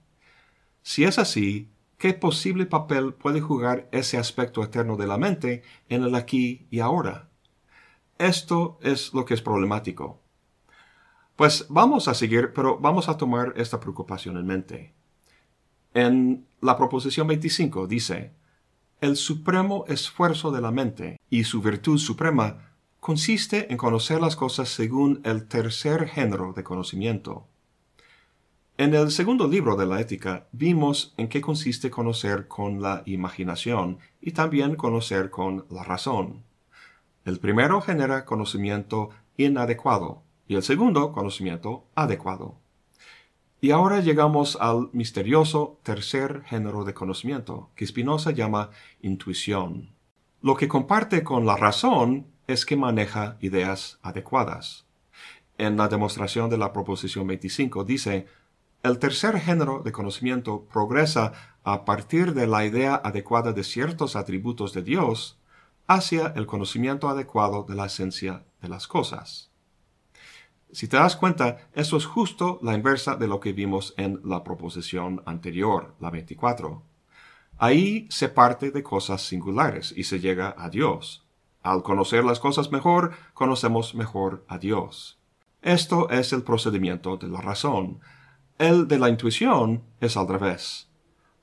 Si 0.81 1.03
es 1.03 1.19
así, 1.19 1.69
¿qué 1.97 2.13
posible 2.13 2.65
papel 2.65 3.13
puede 3.13 3.41
jugar 3.41 3.89
ese 3.91 4.17
aspecto 4.17 4.63
eterno 4.63 4.95
de 4.95 5.07
la 5.07 5.17
mente 5.17 5.63
en 5.89 6.03
el 6.03 6.15
aquí 6.15 6.67
y 6.71 6.79
ahora? 6.79 7.29
Esto 8.17 8.79
es 8.81 9.13
lo 9.13 9.25
que 9.25 9.33
es 9.33 9.41
problemático. 9.41 10.21
Pues 11.35 11.65
vamos 11.69 12.07
a 12.07 12.13
seguir, 12.13 12.51
pero 12.53 12.77
vamos 12.77 13.07
a 13.07 13.17
tomar 13.17 13.53
esta 13.55 13.79
preocupación 13.79 14.37
en 14.37 14.45
mente. 14.45 14.93
En 15.93 16.45
la 16.61 16.77
proposición 16.77 17.27
25 17.27 17.87
dice, 17.87 18.33
el 19.01 19.15
supremo 19.15 19.85
esfuerzo 19.87 20.51
de 20.51 20.61
la 20.61 20.71
mente 20.71 21.17
y 21.29 21.45
su 21.45 21.61
virtud 21.61 21.97
suprema 21.97 22.75
consiste 22.99 23.71
en 23.71 23.77
conocer 23.77 24.19
las 24.19 24.35
cosas 24.35 24.69
según 24.69 25.21
el 25.23 25.47
tercer 25.47 26.07
género 26.07 26.51
de 26.53 26.63
conocimiento. 26.63 27.47
En 28.79 28.93
el 28.93 29.11
segundo 29.11 29.45
libro 29.49 29.75
de 29.75 29.85
la 29.85 29.99
ética 29.99 30.47
vimos 30.53 31.13
en 31.17 31.27
qué 31.27 31.41
consiste 31.41 31.89
conocer 31.89 32.47
con 32.47 32.81
la 32.81 33.03
imaginación 33.05 33.99
y 34.21 34.31
también 34.31 34.77
conocer 34.77 35.29
con 35.29 35.65
la 35.69 35.83
razón. 35.83 36.45
El 37.25 37.39
primero 37.39 37.81
genera 37.81 38.23
conocimiento 38.23 39.09
inadecuado, 39.35 40.23
y 40.47 40.55
el 40.55 40.63
segundo, 40.63 41.11
conocimiento 41.11 41.87
adecuado. 41.93 42.55
Y 43.59 43.71
ahora 43.71 43.99
llegamos 43.99 44.57
al 44.61 44.89
misterioso 44.93 45.77
tercer 45.83 46.43
género 46.45 46.85
de 46.85 46.93
conocimiento, 46.93 47.71
que 47.75 47.85
Spinoza 47.85 48.31
llama 48.31 48.69
intuición. 49.01 49.89
Lo 50.41 50.55
que 50.55 50.69
comparte 50.69 51.21
con 51.21 51.45
la 51.45 51.57
razón 51.57 52.27
es 52.47 52.65
que 52.65 52.77
maneja 52.77 53.35
ideas 53.41 53.99
adecuadas. 54.03 54.85
En 55.57 55.75
la 55.75 55.89
demostración 55.89 56.49
de 56.49 56.57
la 56.57 56.71
proposición 56.71 57.27
25 57.27 57.83
dice, 57.83 58.27
el 58.83 58.99
tercer 58.99 59.39
género 59.39 59.81
de 59.83 59.91
conocimiento 59.91 60.65
progresa 60.71 61.33
a 61.63 61.85
partir 61.85 62.33
de 62.33 62.47
la 62.47 62.65
idea 62.65 62.95
adecuada 62.95 63.51
de 63.51 63.63
ciertos 63.63 64.15
atributos 64.15 64.73
de 64.73 64.81
Dios 64.81 65.37
hacia 65.87 66.27
el 66.35 66.45
conocimiento 66.45 67.09
adecuado 67.09 67.63
de 67.63 67.75
la 67.75 67.87
esencia 67.87 68.43
de 68.61 68.69
las 68.69 68.87
cosas. 68.87 69.49
Si 70.71 70.87
te 70.87 70.97
das 70.97 71.15
cuenta, 71.15 71.69
eso 71.73 71.97
es 71.97 72.05
justo 72.05 72.59
la 72.61 72.75
inversa 72.75 73.15
de 73.15 73.27
lo 73.27 73.39
que 73.39 73.53
vimos 73.53 73.95
en 73.97 74.21
la 74.23 74.43
proposición 74.43 75.23
anterior, 75.25 75.95
la 75.99 76.11
24. 76.11 76.83
Ahí 77.57 78.07
se 78.09 78.29
parte 78.29 78.71
de 78.71 78.83
cosas 78.83 79.23
singulares 79.23 79.93
y 79.97 80.03
se 80.03 80.19
llega 80.19 80.55
a 80.57 80.69
Dios. 80.69 81.25
Al 81.63 81.83
conocer 81.83 82.23
las 82.23 82.39
cosas 82.39 82.71
mejor, 82.71 83.11
conocemos 83.33 83.95
mejor 83.95 84.45
a 84.47 84.59
Dios. 84.59 85.19
Esto 85.61 86.09
es 86.09 86.31
el 86.31 86.43
procedimiento 86.43 87.17
de 87.17 87.27
la 87.27 87.41
razón. 87.41 87.99
El 88.59 88.89
de 88.89 88.99
la 88.99 89.07
intuición 89.07 89.83
es 90.01 90.17
al 90.17 90.27
revés. 90.27 90.89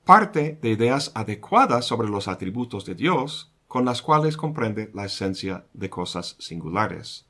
Parte 0.05 0.59
de 0.61 0.69
ideas 0.69 1.11
adecuadas 1.15 1.83
sobre 1.83 2.09
los 2.09 2.27
atributos 2.27 2.85
de 2.85 2.93
Dios 2.93 3.51
con 3.67 3.85
las 3.85 4.03
cuales 4.03 4.37
comprende 4.37 4.91
la 4.93 5.05
esencia 5.05 5.65
de 5.73 5.89
cosas 5.89 6.35
singulares. 6.37 7.25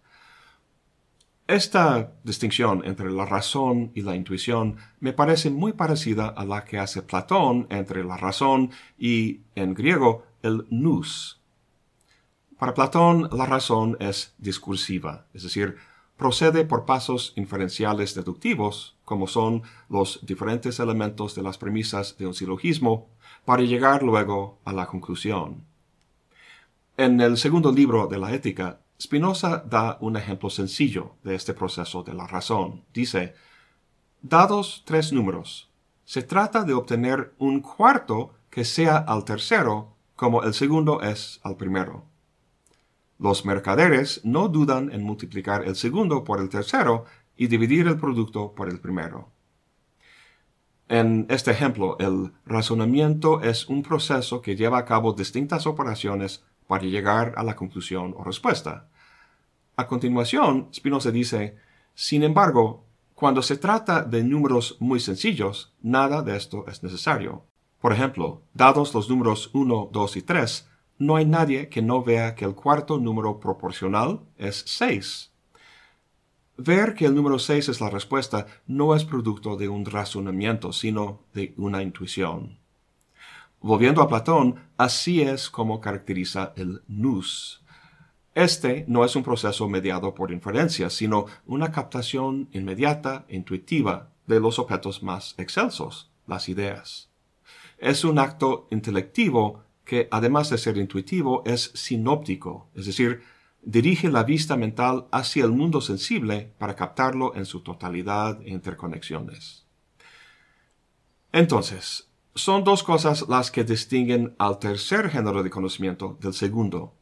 Esta 1.47 2.11
distinción 2.25 2.83
entre 2.83 3.09
la 3.09 3.25
razón 3.25 3.93
y 3.95 4.01
la 4.01 4.17
intuición 4.17 4.75
me 4.99 5.13
parece 5.13 5.51
muy 5.51 5.71
parecida 5.71 6.27
a 6.27 6.43
la 6.43 6.65
que 6.65 6.79
hace 6.79 7.01
Platón 7.01 7.65
entre 7.69 8.03
la 8.03 8.17
razón 8.17 8.71
y, 8.97 9.39
en 9.55 9.73
griego, 9.73 10.25
el 10.43 10.67
nous. 10.69 11.39
Para 12.59 12.73
Platón, 12.73 13.29
la 13.31 13.45
razón 13.45 13.95
es 14.01 14.35
discursiva, 14.37 15.27
es 15.33 15.43
decir, 15.43 15.77
procede 16.17 16.65
por 16.65 16.85
pasos 16.85 17.33
inferenciales 17.35 18.15
deductivos, 18.15 18.97
como 19.05 19.27
son 19.27 19.61
los 19.89 20.19
diferentes 20.25 20.79
elementos 20.79 21.35
de 21.35 21.43
las 21.43 21.57
premisas 21.57 22.17
de 22.17 22.27
un 22.27 22.33
silogismo, 22.33 23.07
para 23.45 23.63
llegar 23.63 24.03
luego 24.03 24.59
a 24.65 24.73
la 24.73 24.87
conclusión. 24.87 25.63
En 26.97 27.21
el 27.21 27.37
segundo 27.37 27.71
libro 27.71 28.07
de 28.07 28.17
la 28.17 28.33
Ética, 28.33 28.81
Spinoza 28.99 29.63
da 29.69 29.97
un 30.01 30.17
ejemplo 30.17 30.49
sencillo 30.49 31.13
de 31.23 31.35
este 31.35 31.53
proceso 31.53 32.01
de 32.01 32.15
la 32.15 32.25
razón. 32.25 32.83
Dice, 32.93 33.35
dados 34.23 34.81
tres 34.85 35.13
números, 35.13 35.69
se 36.03 36.23
trata 36.23 36.63
de 36.63 36.73
obtener 36.73 37.35
un 37.37 37.61
cuarto 37.61 38.33
que 38.49 38.65
sea 38.65 38.97
al 38.97 39.23
tercero 39.23 39.93
como 40.15 40.41
el 40.41 40.55
segundo 40.55 41.01
es 41.01 41.39
al 41.43 41.55
primero. 41.55 42.03
Los 43.19 43.45
mercaderes 43.45 44.21
no 44.23 44.47
dudan 44.47 44.91
en 44.91 45.03
multiplicar 45.03 45.65
el 45.65 45.75
segundo 45.75 46.23
por 46.23 46.39
el 46.39 46.49
tercero 46.49 47.05
y 47.35 47.47
dividir 47.47 47.87
el 47.87 47.97
producto 47.97 48.53
por 48.53 48.69
el 48.69 48.79
primero. 48.79 49.29
En 50.89 51.25
este 51.29 51.51
ejemplo, 51.51 51.97
el 51.99 52.31
razonamiento 52.45 53.41
es 53.41 53.67
un 53.67 53.83
proceso 53.83 54.41
que 54.41 54.55
lleva 54.55 54.77
a 54.77 54.85
cabo 54.85 55.13
distintas 55.13 55.67
operaciones 55.67 56.43
para 56.67 56.83
llegar 56.83 57.33
a 57.35 57.43
la 57.43 57.55
conclusión 57.55 58.13
o 58.17 58.23
respuesta. 58.23 58.87
A 59.75 59.87
continuación, 59.87 60.69
Spinoza 60.73 61.11
dice, 61.11 61.57
sin 61.93 62.23
embargo, 62.23 62.85
cuando 63.15 63.41
se 63.41 63.57
trata 63.57 64.03
de 64.03 64.23
números 64.23 64.77
muy 64.79 64.99
sencillos, 64.99 65.73
nada 65.81 66.21
de 66.21 66.37
esto 66.37 66.65
es 66.67 66.83
necesario. 66.83 67.43
Por 67.79 67.91
ejemplo, 67.91 68.43
dados 68.53 68.93
los 68.93 69.09
números 69.09 69.49
1, 69.53 69.89
2 69.91 70.17
y 70.17 70.21
3, 70.21 70.69
no 70.97 71.15
hay 71.15 71.25
nadie 71.25 71.69
que 71.69 71.81
no 71.81 72.03
vea 72.03 72.35
que 72.35 72.45
el 72.45 72.55
cuarto 72.55 72.97
número 72.97 73.39
proporcional 73.39 74.21
es 74.37 74.63
6. 74.67 75.31
Ver 76.57 76.95
que 76.95 77.05
el 77.05 77.13
número 77.13 77.37
6 77.37 77.69
es 77.69 77.81
la 77.81 77.89
respuesta 77.89 78.47
no 78.65 78.95
es 78.95 79.05
producto 79.05 79.57
de 79.57 79.69
un 79.69 79.85
razonamiento, 79.85 80.73
sino 80.73 81.21
de 81.33 81.53
una 81.57 81.83
intuición. 81.83 82.57
Volviendo 83.59 84.01
a 84.01 84.07
Platón, 84.07 84.55
así 84.77 85.21
es 85.21 85.49
como 85.49 85.81
caracteriza 85.81 86.53
el 86.55 86.81
nous. 86.87 87.61
Este 88.33 88.85
no 88.87 89.03
es 89.03 89.15
un 89.15 89.23
proceso 89.23 89.67
mediado 89.67 90.13
por 90.13 90.31
inferencia, 90.31 90.89
sino 90.89 91.25
una 91.45 91.71
captación 91.71 92.49
inmediata, 92.51 93.25
intuitiva, 93.29 94.09
de 94.27 94.39
los 94.39 94.59
objetos 94.59 95.01
más 95.01 95.33
excelsos, 95.37 96.11
las 96.27 96.49
ideas. 96.49 97.09
Es 97.77 98.03
un 98.03 98.19
acto 98.19 98.67
intelectivo 98.71 99.63
que, 99.87 100.09
además 100.11 100.49
de 100.49 100.57
ser 100.57 100.77
intuitivo, 100.77 101.43
es 101.45 101.71
sinóptico, 101.73 102.67
es 102.75 102.85
decir, 102.85 103.23
dirige 103.61 104.09
la 104.09 104.23
vista 104.23 104.57
mental 104.57 105.07
hacia 105.11 105.45
el 105.45 105.51
mundo 105.51 105.79
sensible 105.79 106.51
para 106.57 106.75
captarlo 106.75 107.33
en 107.35 107.45
su 107.45 107.61
totalidad 107.61 108.41
e 108.41 108.49
interconexiones. 108.49 109.65
Entonces, 111.31 112.09
son 112.35 112.65
dos 112.65 112.83
cosas 112.83 113.29
las 113.29 113.49
que 113.49 113.63
distinguen 113.63 114.35
al 114.37 114.59
tercer 114.59 115.09
género 115.09 115.41
de 115.41 115.49
conocimiento 115.49 116.17
del 116.19 116.33
segundo. 116.33 116.93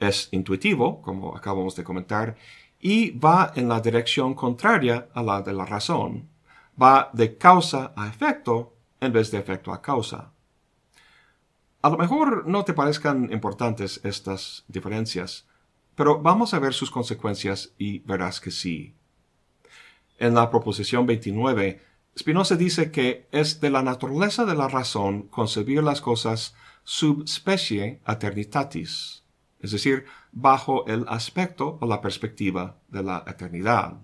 Es 0.00 0.28
intuitivo, 0.32 1.02
como 1.02 1.36
acabamos 1.36 1.76
de 1.76 1.84
comentar, 1.84 2.36
y 2.80 3.10
va 3.10 3.52
en 3.54 3.68
la 3.68 3.80
dirección 3.80 4.34
contraria 4.34 5.08
a 5.12 5.22
la 5.22 5.42
de 5.42 5.52
la 5.52 5.66
razón. 5.66 6.28
Va 6.80 7.10
de 7.12 7.36
causa 7.36 7.92
a 7.94 8.08
efecto 8.08 8.72
en 9.00 9.12
vez 9.12 9.30
de 9.30 9.38
efecto 9.38 9.72
a 9.72 9.82
causa. 9.82 10.32
A 11.86 11.88
lo 11.88 11.98
mejor 11.98 12.48
no 12.48 12.64
te 12.64 12.74
parezcan 12.74 13.30
importantes 13.30 14.00
estas 14.02 14.64
diferencias, 14.66 15.46
pero 15.94 16.20
vamos 16.20 16.52
a 16.52 16.58
ver 16.58 16.74
sus 16.74 16.90
consecuencias 16.90 17.74
y 17.78 18.00
verás 18.00 18.40
que 18.40 18.50
sí. 18.50 18.96
En 20.18 20.34
la 20.34 20.50
proposición 20.50 21.06
29 21.06 21.80
Spinoza 22.18 22.56
dice 22.56 22.90
que 22.90 23.28
es 23.30 23.60
de 23.60 23.70
la 23.70 23.84
naturaleza 23.84 24.44
de 24.44 24.56
la 24.56 24.66
razón 24.66 25.28
concebir 25.28 25.80
las 25.84 26.00
cosas 26.00 26.56
subspecie 26.82 28.00
eternitatis, 28.04 29.22
es 29.60 29.70
decir, 29.70 30.06
bajo 30.32 30.88
el 30.88 31.04
aspecto 31.06 31.78
o 31.80 31.86
la 31.86 32.00
perspectiva 32.00 32.78
de 32.88 33.04
la 33.04 33.22
eternidad. 33.28 33.98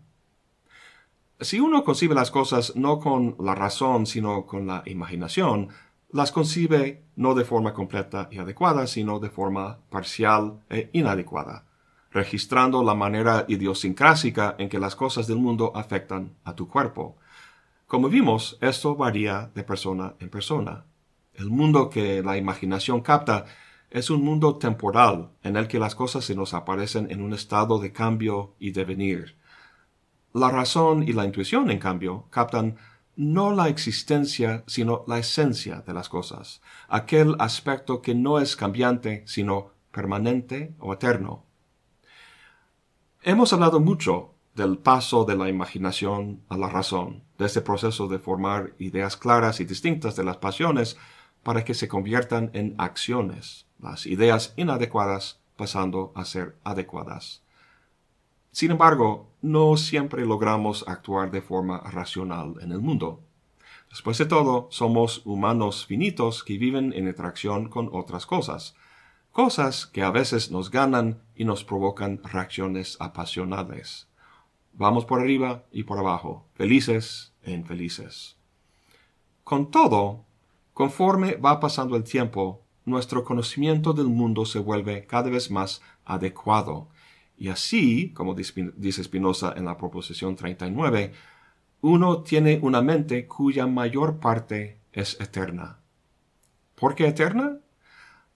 Si 1.41 1.59
uno 1.59 1.83
concibe 1.83 2.15
las 2.15 2.31
cosas 2.31 2.77
no 2.77 3.01
con 3.01 3.35
la 3.41 3.57
razón, 3.57 4.07
sino 4.07 4.47
con 4.47 4.69
la 4.69 4.85
imaginación, 4.87 5.71
las 6.13 6.31
concibe 6.31 7.03
no 7.17 7.35
de 7.35 7.45
forma 7.45 7.73
completa 7.73 8.29
y 8.31 8.39
adecuada, 8.39 8.87
sino 8.87 9.19
de 9.19 9.31
forma 9.31 9.79
parcial 9.91 10.61
e 10.71 10.91
inadecuada, 10.93 11.65
registrando 12.11 12.83
la 12.85 12.95
manera 12.95 13.45
idiosincrásica 13.49 14.55
en 14.59 14.69
que 14.69 14.79
las 14.79 14.95
cosas 14.95 15.27
del 15.27 15.39
mundo 15.39 15.73
afectan 15.75 16.37
a 16.45 16.55
tu 16.55 16.69
cuerpo, 16.69 17.17
como 17.93 18.09
vimos, 18.09 18.57
esto 18.63 18.97
varía 18.97 19.51
de 19.55 19.65
persona 19.65 20.15
en 20.19 20.31
persona. 20.31 20.87
El 21.35 21.51
mundo 21.51 21.91
que 21.91 22.23
la 22.23 22.39
imaginación 22.39 23.03
capta 23.03 23.45
es 23.91 24.09
un 24.09 24.25
mundo 24.25 24.57
temporal 24.57 25.33
en 25.43 25.57
el 25.57 25.69
que 25.69 25.79
las 25.79 25.95
cosas 25.95 26.25
se 26.25 26.35
nos 26.35 26.55
aparecen 26.55 27.11
en 27.11 27.21
un 27.21 27.35
estado 27.35 27.79
de 27.79 27.93
cambio 27.93 28.55
y 28.59 28.71
devenir. 28.71 29.37
La 30.33 30.49
razón 30.49 31.03
y 31.03 31.13
la 31.13 31.27
intuición, 31.27 31.71
en 31.71 31.79
cambio, 31.79 32.29
captan 32.31 32.79
no 33.23 33.53
la 33.53 33.69
existencia, 33.69 34.65
sino 34.67 35.05
la 35.07 35.19
esencia 35.19 35.83
de 35.87 35.95
las 35.95 36.09
cosas, 36.09 36.61
aquel 36.89 37.37
aspecto 37.39 38.03
que 38.03 38.15
no 38.15 38.41
es 38.41 38.57
cambiante, 38.57 39.23
sino 39.27 39.71
permanente 39.91 40.75
o 40.81 40.93
eterno. 40.93 41.45
Hemos 43.23 43.53
hablado 43.53 43.79
mucho 43.79 44.35
del 44.55 44.79
paso 44.79 45.25
de 45.25 45.37
la 45.37 45.49
imaginación 45.49 46.43
a 46.49 46.57
la 46.57 46.69
razón, 46.69 47.23
de 47.39 47.47
este 47.47 47.61
proceso 47.61 48.09
de 48.09 48.19
formar 48.19 48.75
ideas 48.79 49.17
claras 49.17 49.61
y 49.61 49.65
distintas 49.65 50.17
de 50.17 50.25
las 50.25 50.39
pasiones 50.39 50.97
para 51.43 51.65
que 51.65 51.75
se 51.75 51.89
conviertan 51.89 52.51
en 52.53 52.75
acciones, 52.79 53.67
las 53.81 54.07
ideas 54.07 54.53
inadecuadas 54.57 55.41
pasando 55.57 56.13
a 56.15 56.25
ser 56.25 56.57
adecuadas. 56.65 57.42
Sin 58.53 58.71
embargo, 58.71 59.31
no 59.41 59.77
siempre 59.77 60.25
logramos 60.27 60.85
actuar 60.87 61.31
de 61.31 61.41
forma 61.43 61.81
racional 61.81 62.55
en 62.61 62.71
el 62.71 62.81
mundo. 62.81 63.21
Después 63.89 64.19
de 64.19 64.27
todo, 64.27 64.69
somos 64.71 65.23
humanos 65.25 65.87
finitos 65.87 66.45
que 66.45 66.59
viven 66.59 66.93
en 66.93 67.09
interacción 67.09 67.69
con 67.69 67.89
otras 67.93 68.27
cosas, 68.27 68.75
cosas 69.33 69.87
que 69.87 70.03
a 70.03 70.11
veces 70.11 70.51
nos 70.51 70.71
ganan 70.71 71.23
y 71.35 71.45
nos 71.45 71.65
provocan 71.65 72.21
reacciones 72.23 72.99
apasionadas. 73.01 74.09
Vamos 74.75 75.07
por 75.07 75.21
arriba 75.21 75.65
y 75.73 75.85
por 75.85 75.99
abajo, 75.99 76.47
felices 76.55 77.33
e 77.43 77.53
infelices. 77.53 78.37
Con 79.45 79.71
todo, 79.71 80.25
conforme 80.75 81.37
va 81.37 81.59
pasando 81.59 81.97
el 81.97 82.05
tiempo, 82.05 82.63
nuestro 82.85 83.25
conocimiento 83.25 83.93
del 83.95 84.09
mundo 84.09 84.45
se 84.45 84.59
vuelve 84.59 85.07
cada 85.07 85.31
vez 85.31 85.51
más 85.51 85.81
adecuado. 86.05 86.89
Y 87.43 87.49
así, 87.49 88.11
como 88.11 88.37
dice 88.37 89.03
Spinoza 89.03 89.55
en 89.57 89.65
la 89.65 89.77
proposición 89.77 90.37
39, 90.37 91.13
uno 91.81 92.23
tiene 92.23 92.61
una 92.63 92.83
mente 92.83 93.27
cuya 93.27 93.67
mayor 93.67 94.21
parte 94.21 94.79
es 94.93 95.21
eterna. 95.21 95.81
¿Por 96.77 96.95
qué 96.95 97.09
eterna? 97.09 97.59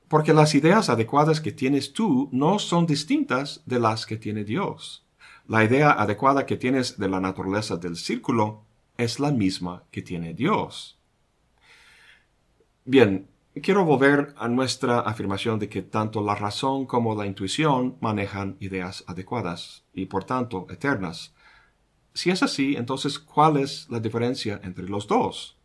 Porque 0.09 0.35
las 0.35 0.57
ideas 0.57 0.89
adecuadas 0.89 1.41
que 1.41 1.53
tienes 1.53 1.93
tú 1.93 2.29
no 2.33 2.59
son 2.59 2.85
distintas 2.85 3.63
de 3.65 3.79
las 3.79 4.07
que 4.07 4.17
tiene 4.17 4.43
Dios. 4.43 5.07
La 5.47 5.63
idea 5.63 5.93
adecuada 5.93 6.45
que 6.45 6.57
tienes 6.57 6.99
de 6.99 7.09
la 7.09 7.21
naturaleza 7.21 7.77
del 7.77 7.95
círculo 7.95 8.65
es 8.99 9.21
la 9.21 9.31
misma 9.31 9.85
que 9.93 10.03
tiene 10.03 10.35
Dios. 10.35 10.99
Bien, 12.85 13.29
quiero 13.63 13.85
volver 13.85 14.35
a 14.37 14.49
nuestra 14.49 15.01
afirmación 15.01 15.59
de 15.59 15.69
que 15.69 15.83
tanto 15.83 16.21
la 16.21 16.35
razón 16.35 16.87
como 16.87 17.15
la 17.15 17.27
intuición 17.27 17.97
manejan 18.01 18.57
ideas 18.61 19.05
adecuadas 19.07 19.85
y 19.95 20.07
por 20.07 20.25
tanto 20.25 20.67
eternas. 20.69 21.35
Si 22.13 22.31
es 22.31 22.43
así, 22.43 22.77
entonces, 22.77 23.19
¿cuál 23.19 23.57
es 23.57 23.89
la 23.91 24.01
diferencia 24.01 24.61
entre 24.63 24.85
los 24.85 25.07
dos? 25.07 25.57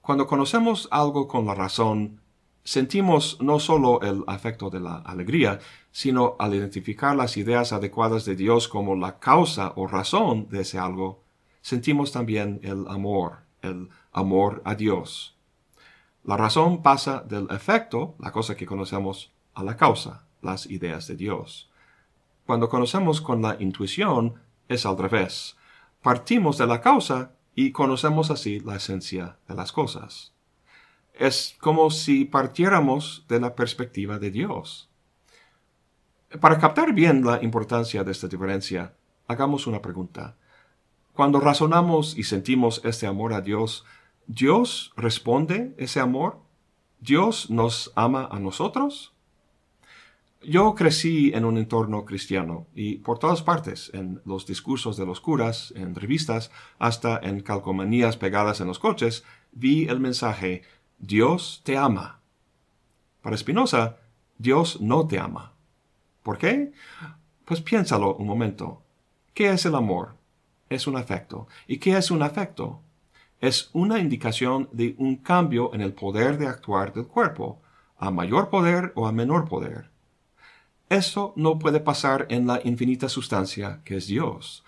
Cuando 0.00 0.26
conocemos 0.26 0.88
algo 0.90 1.28
con 1.28 1.46
la 1.46 1.54
razón, 1.54 2.20
sentimos 2.64 3.38
no 3.40 3.58
solo 3.60 4.00
el 4.02 4.24
afecto 4.26 4.70
de 4.70 4.80
la 4.80 4.96
alegría, 4.96 5.58
sino 5.90 6.36
al 6.38 6.54
identificar 6.54 7.16
las 7.16 7.36
ideas 7.36 7.72
adecuadas 7.72 8.24
de 8.24 8.36
Dios 8.36 8.66
como 8.66 8.96
la 8.96 9.18
causa 9.18 9.72
o 9.76 9.86
razón 9.86 10.48
de 10.48 10.62
ese 10.62 10.78
algo, 10.78 11.22
sentimos 11.60 12.12
también 12.12 12.60
el 12.62 12.86
amor, 12.88 13.40
el 13.62 13.88
amor 14.12 14.62
a 14.64 14.74
Dios. 14.74 15.35
La 16.26 16.36
razón 16.36 16.82
pasa 16.82 17.20
del 17.20 17.46
efecto, 17.50 18.16
la 18.18 18.32
cosa 18.32 18.56
que 18.56 18.66
conocemos, 18.66 19.32
a 19.54 19.62
la 19.62 19.76
causa, 19.76 20.24
las 20.42 20.66
ideas 20.66 21.06
de 21.06 21.14
Dios. 21.14 21.70
Cuando 22.44 22.68
conocemos 22.68 23.20
con 23.20 23.42
la 23.42 23.56
intuición, 23.60 24.34
es 24.66 24.86
al 24.86 24.98
revés. 24.98 25.56
Partimos 26.02 26.58
de 26.58 26.66
la 26.66 26.80
causa 26.80 27.30
y 27.54 27.70
conocemos 27.70 28.32
así 28.32 28.58
la 28.58 28.74
esencia 28.74 29.36
de 29.46 29.54
las 29.54 29.70
cosas. 29.70 30.32
Es 31.14 31.56
como 31.60 31.90
si 31.90 32.24
partiéramos 32.24 33.24
de 33.28 33.38
la 33.38 33.54
perspectiva 33.54 34.18
de 34.18 34.32
Dios. 34.32 34.90
Para 36.40 36.58
captar 36.58 36.92
bien 36.92 37.24
la 37.24 37.40
importancia 37.40 38.02
de 38.02 38.10
esta 38.10 38.26
diferencia, 38.26 38.94
hagamos 39.28 39.68
una 39.68 39.80
pregunta. 39.80 40.34
Cuando 41.12 41.38
razonamos 41.38 42.18
y 42.18 42.24
sentimos 42.24 42.80
este 42.84 43.06
amor 43.06 43.32
a 43.32 43.40
Dios, 43.40 43.84
¿Dios 44.26 44.92
responde 44.96 45.74
ese 45.78 46.00
amor? 46.00 46.40
¿Dios 47.00 47.50
nos 47.50 47.92
ama 47.94 48.28
a 48.30 48.40
nosotros? 48.40 49.12
Yo 50.42 50.74
crecí 50.74 51.32
en 51.34 51.44
un 51.44 51.58
entorno 51.58 52.04
cristiano 52.04 52.66
y 52.74 52.96
por 52.96 53.18
todas 53.18 53.42
partes, 53.42 53.90
en 53.94 54.20
los 54.24 54.46
discursos 54.46 54.96
de 54.96 55.06
los 55.06 55.20
curas, 55.20 55.72
en 55.76 55.94
revistas, 55.94 56.50
hasta 56.78 57.18
en 57.22 57.40
calcomanías 57.40 58.16
pegadas 58.16 58.60
en 58.60 58.66
los 58.66 58.78
coches, 58.78 59.24
vi 59.52 59.86
el 59.88 60.00
mensaje 60.00 60.62
Dios 60.98 61.62
te 61.64 61.76
ama. 61.76 62.20
Para 63.22 63.36
Spinoza, 63.36 63.96
Dios 64.38 64.80
no 64.80 65.06
te 65.06 65.18
ama. 65.18 65.52
¿Por 66.22 66.38
qué? 66.38 66.72
Pues 67.44 67.60
piénsalo 67.60 68.16
un 68.16 68.26
momento. 68.26 68.82
¿Qué 69.34 69.50
es 69.50 69.66
el 69.66 69.74
amor? 69.74 70.16
Es 70.68 70.86
un 70.86 70.96
afecto. 70.96 71.46
¿Y 71.66 71.78
qué 71.78 71.96
es 71.96 72.10
un 72.10 72.22
afecto? 72.22 72.82
Es 73.40 73.70
una 73.72 73.98
indicación 73.98 74.68
de 74.72 74.94
un 74.98 75.16
cambio 75.16 75.74
en 75.74 75.80
el 75.80 75.92
poder 75.92 76.38
de 76.38 76.46
actuar 76.46 76.92
del 76.92 77.06
cuerpo, 77.06 77.60
a 77.98 78.10
mayor 78.10 78.48
poder 78.50 78.92
o 78.94 79.06
a 79.06 79.12
menor 79.12 79.48
poder. 79.48 79.90
Eso 80.88 81.32
no 81.36 81.58
puede 81.58 81.80
pasar 81.80 82.26
en 82.30 82.46
la 82.46 82.60
infinita 82.64 83.08
sustancia 83.08 83.80
que 83.84 83.96
es 83.96 84.06
Dios. 84.06 84.64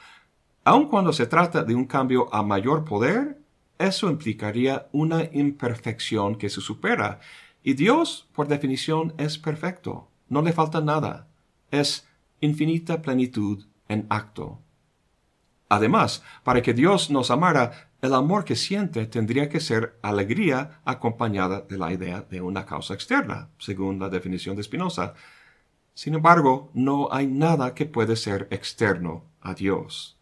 Aun 0.65 0.89
cuando 0.89 1.13
se 1.13 1.27
trata 1.27 1.63
de 1.65 1.75
un 1.75 1.87
cambio 1.87 2.33
a 2.35 2.43
mayor 2.43 2.85
poder, 2.85 3.41
eso 3.79 4.11
implicaría 4.11 4.89
una 4.93 5.25
imperfección 5.33 6.37
que 6.37 6.51
se 6.51 6.61
supera. 6.61 7.21
Y 7.63 7.75
Dios, 7.75 8.29
por 8.33 8.49
definición, 8.49 9.15
es 9.19 9.39
perfecto. 9.39 10.09
No 10.29 10.43
le 10.43 10.53
falta 10.53 10.81
nada 10.81 11.29
es 11.71 12.07
infinita 12.41 13.03
plenitud 13.03 13.65
en 13.89 14.07
acto. 14.09 14.61
Además, 15.69 16.23
para 16.45 16.63
que 16.63 16.73
Dios 16.73 17.11
nos 17.11 17.31
amara, 17.31 17.88
el 18.01 18.15
amor 18.15 18.45
que 18.45 18.55
siente 18.57 19.07
tendría 19.07 19.49
que 19.49 19.61
ser 19.61 19.99
alegría 20.03 20.81
acompañada 20.85 21.63
de 21.63 21.79
la 21.79 21.93
idea 21.93 22.23
de 22.23 22.41
una 22.41 22.65
causa 22.65 22.95
externa, 22.95 23.51
según 23.59 23.99
la 23.99 24.09
definición 24.09 24.57
de 24.57 24.63
Spinoza. 24.63 25.15
Sin 25.95 26.15
embargo, 26.15 26.71
no 26.75 27.09
hay 27.11 27.27
nada 27.27 27.75
que 27.75 27.87
puede 27.87 28.15
ser 28.15 28.47
externo 28.51 29.25
a 29.41 29.55
Dios. 29.55 30.17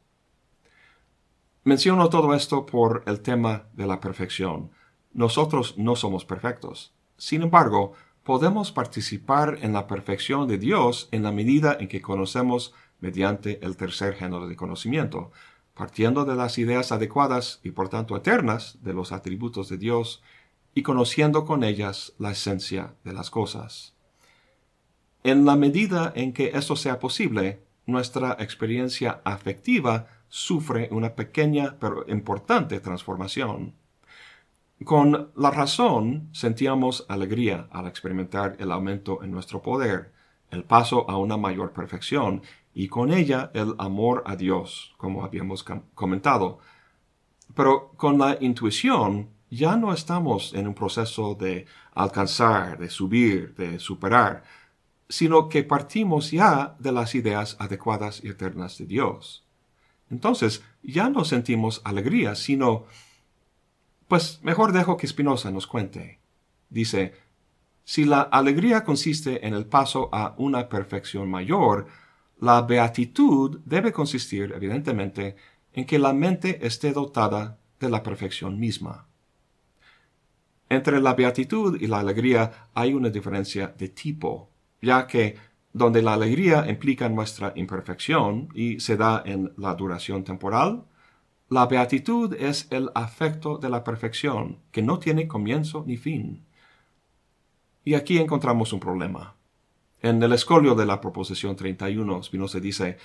Menciono 1.64 2.08
todo 2.08 2.32
esto 2.34 2.64
por 2.64 3.02
el 3.06 3.20
tema 3.20 3.64
de 3.74 3.86
la 3.86 4.00
perfección. 4.00 4.70
Nosotros 5.12 5.76
no 5.76 5.96
somos 5.96 6.24
perfectos. 6.24 6.94
Sin 7.18 7.42
embargo, 7.42 7.92
podemos 8.22 8.72
participar 8.72 9.58
en 9.60 9.72
la 9.72 9.86
perfección 9.86 10.48
de 10.48 10.58
Dios 10.58 11.08
en 11.12 11.22
la 11.22 11.32
medida 11.32 11.76
en 11.78 11.88
que 11.88 12.00
conocemos 12.00 12.72
mediante 13.00 13.64
el 13.64 13.76
tercer 13.76 14.14
género 14.14 14.48
de 14.48 14.56
conocimiento, 14.56 15.30
partiendo 15.76 16.24
de 16.24 16.34
las 16.34 16.56
ideas 16.58 16.90
adecuadas 16.90 17.60
y 17.62 17.70
por 17.70 17.90
tanto 17.90 18.16
eternas 18.16 18.78
de 18.80 18.94
los 18.94 19.12
atributos 19.12 19.68
de 19.68 19.76
Dios 19.76 20.22
y 20.74 20.82
conociendo 20.82 21.44
con 21.44 21.62
ellas 21.62 22.14
la 22.18 22.30
esencia 22.32 22.94
de 23.04 23.12
las 23.12 23.30
cosas. 23.30 23.94
En 25.22 25.44
la 25.44 25.54
medida 25.54 26.12
en 26.16 26.32
que 26.32 26.52
esto 26.54 26.76
sea 26.76 26.98
posible, 26.98 27.62
nuestra 27.84 28.36
experiencia 28.40 29.20
afectiva 29.24 30.06
sufre 30.28 30.88
una 30.90 31.14
pequeña 31.14 31.76
pero 31.78 32.04
importante 32.08 32.80
transformación. 32.80 33.74
Con 34.84 35.30
la 35.36 35.50
razón 35.50 36.28
sentíamos 36.32 37.04
alegría 37.08 37.68
al 37.70 37.86
experimentar 37.86 38.56
el 38.58 38.72
aumento 38.72 39.22
en 39.22 39.30
nuestro 39.30 39.62
poder, 39.62 40.12
el 40.50 40.64
paso 40.64 41.08
a 41.10 41.18
una 41.18 41.36
mayor 41.36 41.72
perfección 41.72 42.42
y 42.78 42.88
con 42.88 43.10
ella 43.10 43.50
el 43.54 43.74
amor 43.78 44.22
a 44.26 44.36
Dios, 44.36 44.92
como 44.98 45.24
habíamos 45.24 45.64
comentado. 45.94 46.58
Pero 47.54 47.92
con 47.96 48.18
la 48.18 48.36
intuición 48.38 49.30
ya 49.48 49.78
no 49.78 49.94
estamos 49.94 50.52
en 50.52 50.66
un 50.66 50.74
proceso 50.74 51.34
de 51.34 51.64
alcanzar, 51.94 52.76
de 52.76 52.90
subir, 52.90 53.54
de 53.54 53.78
superar, 53.78 54.44
sino 55.08 55.48
que 55.48 55.64
partimos 55.64 56.30
ya 56.30 56.76
de 56.78 56.92
las 56.92 57.14
ideas 57.14 57.56
adecuadas 57.58 58.22
y 58.22 58.28
eternas 58.28 58.76
de 58.76 58.84
Dios. 58.84 59.46
Entonces 60.10 60.62
ya 60.82 61.08
no 61.08 61.24
sentimos 61.24 61.80
alegría, 61.82 62.34
sino 62.34 62.84
pues 64.06 64.38
mejor 64.42 64.72
dejo 64.72 64.98
que 64.98 65.06
Spinoza 65.06 65.50
nos 65.50 65.66
cuente. 65.66 66.20
Dice, 66.68 67.14
si 67.84 68.04
la 68.04 68.20
alegría 68.20 68.84
consiste 68.84 69.46
en 69.46 69.54
el 69.54 69.64
paso 69.64 70.10
a 70.12 70.34
una 70.36 70.68
perfección 70.68 71.30
mayor, 71.30 71.86
la 72.38 72.62
beatitud 72.62 73.61
debe 73.64 73.92
consistir, 73.92 74.53
evidentemente, 74.55 75.37
en 75.72 75.85
que 75.87 75.99
la 75.99 76.12
mente 76.12 76.66
esté 76.66 76.92
dotada 76.92 77.59
de 77.81 77.90
la 77.90 78.03
perfección 78.03 78.59
misma. 78.59 79.07
Entre 80.68 81.01
la 81.01 81.14
beatitud 81.14 81.81
y 81.81 81.87
la 81.87 82.01
alegría 82.01 82.68
hay 82.75 82.92
una 82.94 83.11
diferencia 83.11 83.68
de 83.68 83.88
tipo, 83.88 84.51
ya 84.83 85.07
que 85.07 85.37
donde 85.72 86.03
la 86.03 86.14
alegría 86.14 86.68
implica 86.68 87.09
nuestra 87.09 87.53
imperfección 87.55 88.49
y 88.55 88.81
se 88.81 88.96
da 88.96 89.22
en 89.25 89.53
la 89.57 89.75
duración 89.75 90.25
temporal, 90.25 90.85
la 91.49 91.66
beatitud 91.66 92.35
es 92.35 92.66
el 92.70 92.90
afecto 92.94 93.59
de 93.59 93.68
la 93.68 93.85
perfección, 93.85 94.59
que 94.72 94.83
no 94.83 94.99
tiene 94.99 95.29
comienzo 95.29 95.85
ni 95.87 95.96
fin. 95.96 96.44
Y 97.85 97.94
aquí 97.94 98.18
encontramos 98.18 98.72
un 98.72 98.81
problema. 98.81 99.36
En 100.06 100.22
el 100.22 100.32
escolio 100.34 100.76
de 100.76 100.86
la 100.86 101.00
proposición 101.00 101.56
31, 101.56 102.22
Spinoza 102.22 102.60
dice, 102.60 102.96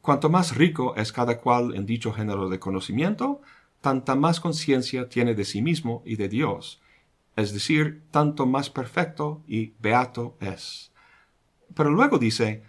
Cuanto 0.00 0.30
más 0.30 0.54
rico 0.54 0.94
es 0.94 1.10
cada 1.10 1.40
cual 1.40 1.74
en 1.74 1.86
dicho 1.86 2.12
género 2.12 2.48
de 2.48 2.60
conocimiento, 2.60 3.40
tanta 3.80 4.14
más 4.14 4.38
conciencia 4.38 5.08
tiene 5.08 5.34
de 5.34 5.44
sí 5.44 5.60
mismo 5.60 6.04
y 6.06 6.14
de 6.14 6.28
Dios, 6.28 6.80
es 7.34 7.52
decir, 7.52 8.04
tanto 8.12 8.46
más 8.46 8.70
perfecto 8.70 9.42
y 9.48 9.72
beato 9.80 10.36
es. 10.38 10.92
Pero 11.74 11.90
luego 11.90 12.16
dice, 12.16 12.62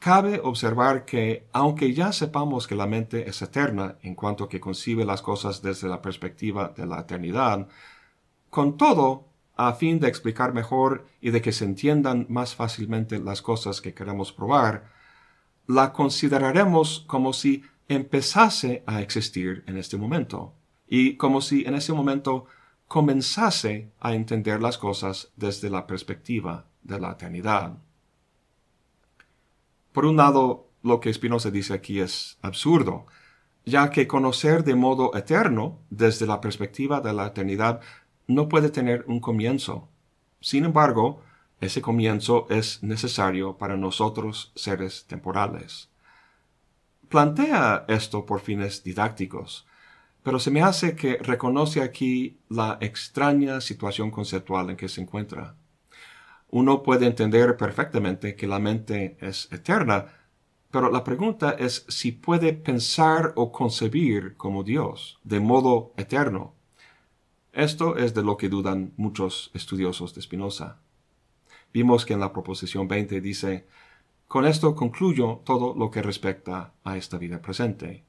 Cabe 0.00 0.40
observar 0.42 1.04
que, 1.04 1.46
aunque 1.52 1.94
ya 1.94 2.10
sepamos 2.10 2.66
que 2.66 2.74
la 2.74 2.88
mente 2.88 3.28
es 3.28 3.40
eterna 3.42 3.96
en 4.02 4.16
cuanto 4.16 4.48
que 4.48 4.58
concibe 4.58 5.04
las 5.04 5.22
cosas 5.22 5.62
desde 5.62 5.88
la 5.88 6.02
perspectiva 6.02 6.74
de 6.76 6.84
la 6.84 7.02
eternidad, 7.02 7.68
con 8.50 8.76
todo, 8.76 9.28
a 9.56 9.72
fin 9.74 10.00
de 10.00 10.08
explicar 10.08 10.52
mejor 10.52 11.06
y 11.20 11.30
de 11.30 11.40
que 11.40 11.52
se 11.52 11.64
entiendan 11.64 12.26
más 12.28 12.54
fácilmente 12.54 13.18
las 13.18 13.42
cosas 13.42 13.80
que 13.80 13.94
queremos 13.94 14.32
probar, 14.32 14.92
la 15.66 15.92
consideraremos 15.92 17.04
como 17.06 17.32
si 17.32 17.62
empezase 17.88 18.82
a 18.86 19.00
existir 19.00 19.62
en 19.66 19.76
este 19.76 19.96
momento, 19.96 20.54
y 20.86 21.16
como 21.16 21.40
si 21.40 21.64
en 21.64 21.74
ese 21.74 21.92
momento 21.92 22.46
comenzase 22.88 23.90
a 24.00 24.14
entender 24.14 24.60
las 24.60 24.78
cosas 24.78 25.30
desde 25.36 25.70
la 25.70 25.86
perspectiva 25.86 26.66
de 26.82 27.00
la 27.00 27.12
eternidad. 27.12 27.78
Por 29.92 30.04
un 30.04 30.16
lado, 30.16 30.68
lo 30.82 31.00
que 31.00 31.12
Spinoza 31.12 31.50
dice 31.50 31.72
aquí 31.72 32.00
es 32.00 32.38
absurdo, 32.42 33.06
ya 33.64 33.90
que 33.90 34.06
conocer 34.06 34.64
de 34.64 34.74
modo 34.74 35.16
eterno, 35.16 35.78
desde 35.88 36.26
la 36.26 36.40
perspectiva 36.40 37.00
de 37.00 37.12
la 37.14 37.28
eternidad, 37.28 37.80
no 38.26 38.48
puede 38.48 38.70
tener 38.70 39.04
un 39.06 39.20
comienzo. 39.20 39.88
Sin 40.40 40.64
embargo, 40.64 41.22
ese 41.60 41.82
comienzo 41.82 42.46
es 42.50 42.82
necesario 42.82 43.56
para 43.56 43.76
nosotros 43.76 44.52
seres 44.54 45.04
temporales. 45.06 45.88
Plantea 47.08 47.84
esto 47.88 48.26
por 48.26 48.40
fines 48.40 48.82
didácticos, 48.82 49.66
pero 50.22 50.38
se 50.38 50.50
me 50.50 50.62
hace 50.62 50.96
que 50.96 51.18
reconoce 51.18 51.82
aquí 51.82 52.38
la 52.48 52.78
extraña 52.80 53.60
situación 53.60 54.10
conceptual 54.10 54.70
en 54.70 54.76
que 54.76 54.88
se 54.88 55.00
encuentra 55.00 55.54
uno 56.54 56.84
puede 56.84 57.06
entender 57.06 57.56
perfectamente 57.56 58.36
que 58.36 58.46
la 58.46 58.60
mente 58.60 59.16
es 59.20 59.48
eterna, 59.50 60.06
pero 60.70 60.88
la 60.88 61.02
pregunta 61.02 61.56
es 61.58 61.84
si 61.88 62.12
puede 62.12 62.52
pensar 62.52 63.32
o 63.34 63.50
concebir 63.50 64.36
como 64.36 64.62
Dios, 64.62 65.18
de 65.24 65.40
modo 65.40 65.92
eterno. 65.96 66.54
Esto 67.54 67.96
es 67.96 68.14
de 68.14 68.24
lo 68.24 68.36
que 68.36 68.48
dudan 68.48 68.92
muchos 68.96 69.52
estudiosos 69.54 70.12
de 70.12 70.22
Spinoza. 70.22 70.80
Vimos 71.72 72.04
que 72.04 72.14
en 72.14 72.20
la 72.20 72.32
proposición 72.32 72.88
20 72.88 73.20
dice, 73.20 73.68
con 74.26 74.44
esto 74.44 74.74
concluyo 74.74 75.40
todo 75.44 75.72
lo 75.76 75.88
que 75.88 76.02
respecta 76.02 76.72
a 76.82 76.96
esta 76.96 77.16
vida 77.16 77.40
presente. 77.40 78.02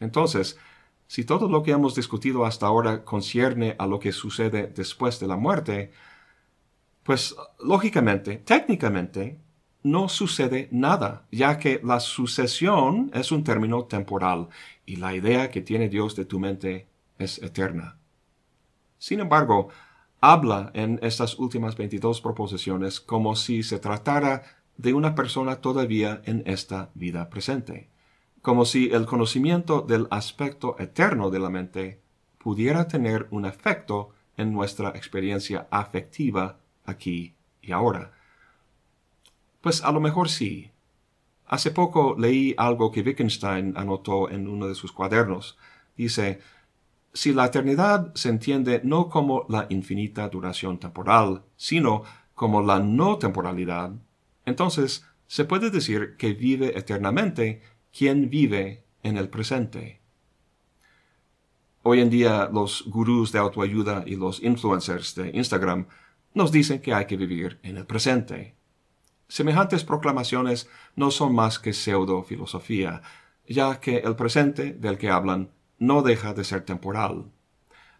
Entonces, 0.00 0.58
Si 1.06 1.24
todo 1.24 1.48
lo 1.48 1.62
que 1.62 1.72
hemos 1.72 1.94
discutido 1.94 2.46
hasta 2.46 2.66
ahora 2.66 3.04
concierne 3.04 3.76
a 3.78 3.86
lo 3.86 3.98
que 4.00 4.12
sucede 4.12 4.72
después 4.74 5.20
de 5.20 5.26
la 5.26 5.36
muerte, 5.36 5.92
pues 7.02 7.36
lógicamente, 7.60 8.38
técnicamente, 8.38 9.38
no 9.82 10.08
sucede 10.08 10.68
nada, 10.72 11.26
ya 11.30 11.58
que 11.58 11.80
la 11.84 12.00
sucesión 12.00 13.10
es 13.12 13.30
un 13.32 13.44
término 13.44 13.84
temporal 13.84 14.48
y 14.86 14.96
la 14.96 15.14
idea 15.14 15.50
que 15.50 15.60
tiene 15.60 15.90
Dios 15.90 16.16
de 16.16 16.24
tu 16.24 16.40
mente 16.40 16.88
es 17.18 17.42
eterna. 17.42 17.98
Sin 19.04 19.20
embargo, 19.20 19.68
habla 20.22 20.70
en 20.72 20.98
estas 21.02 21.38
últimas 21.38 21.76
22 21.76 22.22
proposiciones 22.22 23.02
como 23.02 23.36
si 23.36 23.62
se 23.62 23.78
tratara 23.78 24.44
de 24.78 24.94
una 24.94 25.14
persona 25.14 25.56
todavía 25.56 26.22
en 26.24 26.42
esta 26.46 26.88
vida 26.94 27.28
presente, 27.28 27.90
como 28.40 28.64
si 28.64 28.88
el 28.92 29.04
conocimiento 29.04 29.82
del 29.82 30.08
aspecto 30.10 30.76
eterno 30.78 31.28
de 31.28 31.38
la 31.38 31.50
mente 31.50 32.00
pudiera 32.38 32.88
tener 32.88 33.26
un 33.30 33.44
efecto 33.44 34.08
en 34.38 34.54
nuestra 34.54 34.88
experiencia 34.96 35.68
afectiva 35.70 36.56
aquí 36.86 37.34
y 37.60 37.72
ahora. 37.72 38.10
Pues 39.60 39.84
a 39.84 39.92
lo 39.92 40.00
mejor 40.00 40.30
sí. 40.30 40.70
Hace 41.44 41.72
poco 41.72 42.16
leí 42.18 42.54
algo 42.56 42.90
que 42.90 43.02
Wittgenstein 43.02 43.74
anotó 43.76 44.30
en 44.30 44.48
uno 44.48 44.66
de 44.66 44.74
sus 44.74 44.92
cuadernos. 44.92 45.58
Dice, 45.94 46.40
si 47.14 47.32
la 47.32 47.46
eternidad 47.46 48.12
se 48.14 48.28
entiende 48.28 48.80
no 48.84 49.08
como 49.08 49.46
la 49.48 49.66
infinita 49.70 50.28
duración 50.28 50.78
temporal, 50.78 51.44
sino 51.56 52.02
como 52.34 52.60
la 52.60 52.80
no 52.80 53.18
temporalidad, 53.18 53.92
entonces 54.44 55.06
se 55.28 55.44
puede 55.44 55.70
decir 55.70 56.16
que 56.18 56.34
vive 56.34 56.76
eternamente 56.76 57.62
quien 57.96 58.28
vive 58.28 58.84
en 59.04 59.16
el 59.16 59.28
presente. 59.28 60.00
Hoy 61.84 62.00
en 62.00 62.10
día 62.10 62.50
los 62.52 62.84
gurús 62.86 63.30
de 63.30 63.38
autoayuda 63.38 64.02
y 64.06 64.16
los 64.16 64.42
influencers 64.42 65.14
de 65.14 65.30
Instagram 65.34 65.86
nos 66.34 66.50
dicen 66.50 66.80
que 66.80 66.94
hay 66.94 67.06
que 67.06 67.16
vivir 67.16 67.60
en 67.62 67.76
el 67.76 67.86
presente. 67.86 68.56
Semejantes 69.28 69.84
proclamaciones 69.84 70.68
no 70.96 71.10
son 71.12 71.34
más 71.34 71.58
que 71.58 71.72
pseudo 71.72 72.24
filosofía, 72.24 73.02
ya 73.46 73.78
que 73.78 73.98
el 73.98 74.16
presente 74.16 74.72
del 74.72 74.98
que 74.98 75.10
hablan 75.10 75.50
no 75.78 76.02
deja 76.02 76.34
de 76.34 76.44
ser 76.44 76.64
temporal. 76.64 77.30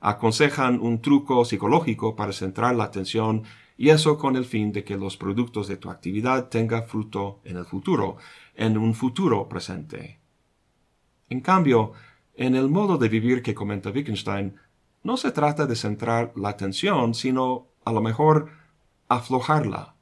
Aconsejan 0.00 0.80
un 0.80 1.00
truco 1.00 1.44
psicológico 1.44 2.14
para 2.14 2.32
centrar 2.32 2.74
la 2.74 2.84
atención 2.84 3.44
y 3.76 3.88
eso 3.88 4.18
con 4.18 4.36
el 4.36 4.44
fin 4.44 4.72
de 4.72 4.84
que 4.84 4.96
los 4.96 5.16
productos 5.16 5.66
de 5.68 5.76
tu 5.76 5.90
actividad 5.90 6.48
tengan 6.48 6.86
fruto 6.86 7.40
en 7.44 7.56
el 7.56 7.64
futuro, 7.64 8.16
en 8.54 8.78
un 8.78 8.94
futuro 8.94 9.48
presente. 9.48 10.20
En 11.28 11.40
cambio, 11.40 11.92
en 12.34 12.54
el 12.54 12.68
modo 12.68 12.98
de 12.98 13.08
vivir 13.08 13.42
que 13.42 13.54
comenta 13.54 13.90
Wittgenstein, 13.90 14.56
no 15.02 15.16
se 15.16 15.32
trata 15.32 15.66
de 15.66 15.76
centrar 15.76 16.32
la 16.36 16.50
atención, 16.50 17.14
sino, 17.14 17.68
a 17.84 17.92
lo 17.92 18.00
mejor, 18.00 18.50
aflojarla. 19.08 19.94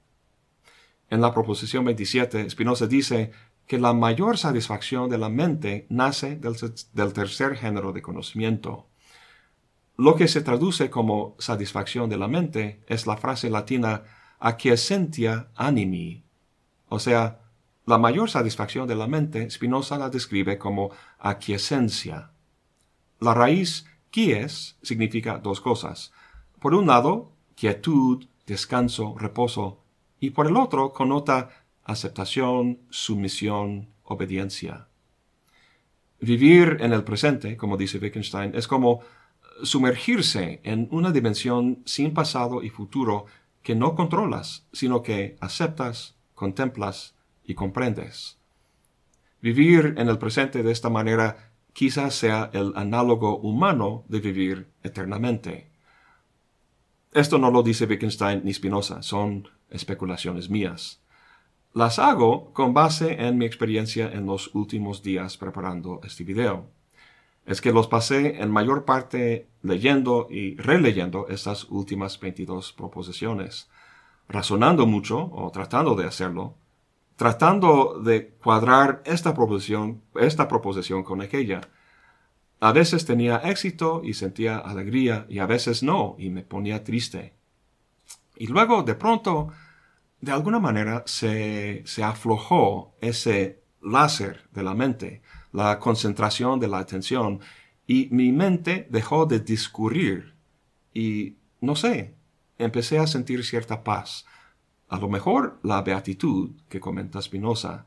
En 1.10 1.20
la 1.20 1.32
proposición 1.34 1.84
27, 1.84 2.48
Spinoza 2.48 2.86
dice 2.86 3.32
que 3.72 3.78
la 3.78 3.94
mayor 3.94 4.36
satisfacción 4.36 5.08
de 5.08 5.16
la 5.16 5.30
mente 5.30 5.86
nace 5.88 6.36
del, 6.36 7.12
tercer 7.14 7.56
género 7.56 7.94
de 7.94 8.02
conocimiento. 8.02 8.86
Lo 9.96 10.14
que 10.14 10.28
se 10.28 10.42
traduce 10.42 10.90
como 10.90 11.36
satisfacción 11.38 12.10
de 12.10 12.18
la 12.18 12.28
mente 12.28 12.82
es 12.86 13.06
la 13.06 13.16
frase 13.16 13.48
latina 13.48 14.02
acquiescentia 14.40 15.48
animi, 15.54 16.22
o 16.90 16.98
sea, 16.98 17.40
la 17.86 17.96
mayor 17.96 18.28
satisfacción 18.28 18.86
de 18.86 18.94
la 18.94 19.06
mente 19.06 19.48
Spinoza 19.48 19.96
la 19.96 20.10
describe 20.10 20.58
como 20.58 20.90
aquiescencia. 21.18 22.30
La 23.20 23.32
raíz 23.32 23.86
quies 24.10 24.76
significa 24.82 25.38
dos 25.38 25.62
cosas. 25.62 26.12
Por 26.60 26.74
un 26.74 26.88
lado, 26.88 27.32
quietud, 27.54 28.26
descanso, 28.44 29.14
reposo, 29.16 29.82
y 30.20 30.28
por 30.28 30.46
el 30.46 30.58
otro 30.58 30.92
connota 30.92 31.61
aceptación, 31.84 32.78
sumisión, 32.90 33.88
obediencia. 34.04 34.88
Vivir 36.20 36.78
en 36.80 36.92
el 36.92 37.04
presente, 37.04 37.56
como 37.56 37.76
dice 37.76 37.98
Wittgenstein, 37.98 38.54
es 38.54 38.68
como 38.68 39.00
sumergirse 39.62 40.60
en 40.62 40.88
una 40.90 41.10
dimensión 41.10 41.82
sin 41.84 42.14
pasado 42.14 42.62
y 42.62 42.70
futuro 42.70 43.26
que 43.62 43.74
no 43.74 43.94
controlas, 43.94 44.66
sino 44.72 45.02
que 45.02 45.36
aceptas, 45.40 46.14
contemplas 46.34 47.14
y 47.44 47.54
comprendes. 47.54 48.38
Vivir 49.40 49.94
en 49.98 50.08
el 50.08 50.18
presente 50.18 50.62
de 50.62 50.70
esta 50.70 50.90
manera 50.90 51.52
quizás 51.72 52.14
sea 52.14 52.50
el 52.52 52.72
análogo 52.76 53.38
humano 53.38 54.04
de 54.08 54.20
vivir 54.20 54.68
eternamente. 54.82 55.70
Esto 57.12 57.38
no 57.38 57.50
lo 57.50 57.62
dice 57.62 57.86
Wittgenstein 57.86 58.42
ni 58.44 58.54
Spinoza, 58.54 59.02
son 59.02 59.48
especulaciones 59.70 60.48
mías. 60.48 61.01
Las 61.74 61.98
hago 61.98 62.52
con 62.52 62.74
base 62.74 63.14
en 63.26 63.38
mi 63.38 63.46
experiencia 63.46 64.10
en 64.12 64.26
los 64.26 64.54
últimos 64.54 65.02
días 65.02 65.38
preparando 65.38 66.00
este 66.04 66.22
video. 66.22 66.66
Es 67.46 67.62
que 67.62 67.72
los 67.72 67.88
pasé 67.88 68.42
en 68.42 68.50
mayor 68.50 68.84
parte 68.84 69.48
leyendo 69.62 70.28
y 70.30 70.56
releyendo 70.56 71.28
estas 71.28 71.64
últimas 71.70 72.20
22 72.20 72.74
proposiciones, 72.74 73.70
razonando 74.28 74.84
mucho 74.84 75.30
o 75.32 75.50
tratando 75.50 75.94
de 75.94 76.04
hacerlo, 76.04 76.56
tratando 77.16 77.98
de 78.04 78.28
cuadrar 78.28 79.02
esta 79.06 79.32
proposición, 79.32 80.02
esta 80.14 80.48
proposición 80.48 81.02
con 81.02 81.22
aquella. 81.22 81.62
A 82.60 82.72
veces 82.72 83.06
tenía 83.06 83.36
éxito 83.38 84.02
y 84.04 84.12
sentía 84.12 84.58
alegría 84.58 85.24
y 85.26 85.38
a 85.38 85.46
veces 85.46 85.82
no 85.82 86.16
y 86.18 86.28
me 86.28 86.42
ponía 86.42 86.84
triste. 86.84 87.32
Y 88.36 88.48
luego 88.48 88.82
de 88.82 88.94
pronto 88.94 89.48
de 90.22 90.30
alguna 90.30 90.60
manera 90.60 91.02
se, 91.04 91.84
aflojó 92.02 92.94
ese 93.00 93.64
láser 93.82 94.48
de 94.52 94.62
la 94.62 94.72
mente, 94.72 95.20
la 95.50 95.80
concentración 95.80 96.60
de 96.60 96.68
la 96.68 96.78
atención, 96.78 97.40
y 97.88 98.08
mi 98.12 98.30
mente 98.30 98.86
dejó 98.88 99.26
de 99.26 99.40
discurrir 99.40 100.36
y, 100.94 101.38
no 101.60 101.74
sé, 101.74 102.14
empecé 102.56 103.00
a 103.00 103.08
sentir 103.08 103.44
cierta 103.44 103.82
paz. 103.82 104.24
A 104.88 104.98
lo 104.98 105.08
mejor 105.08 105.58
la 105.64 105.82
beatitud 105.82 106.52
que 106.68 106.78
comenta 106.78 107.20
Spinoza. 107.20 107.86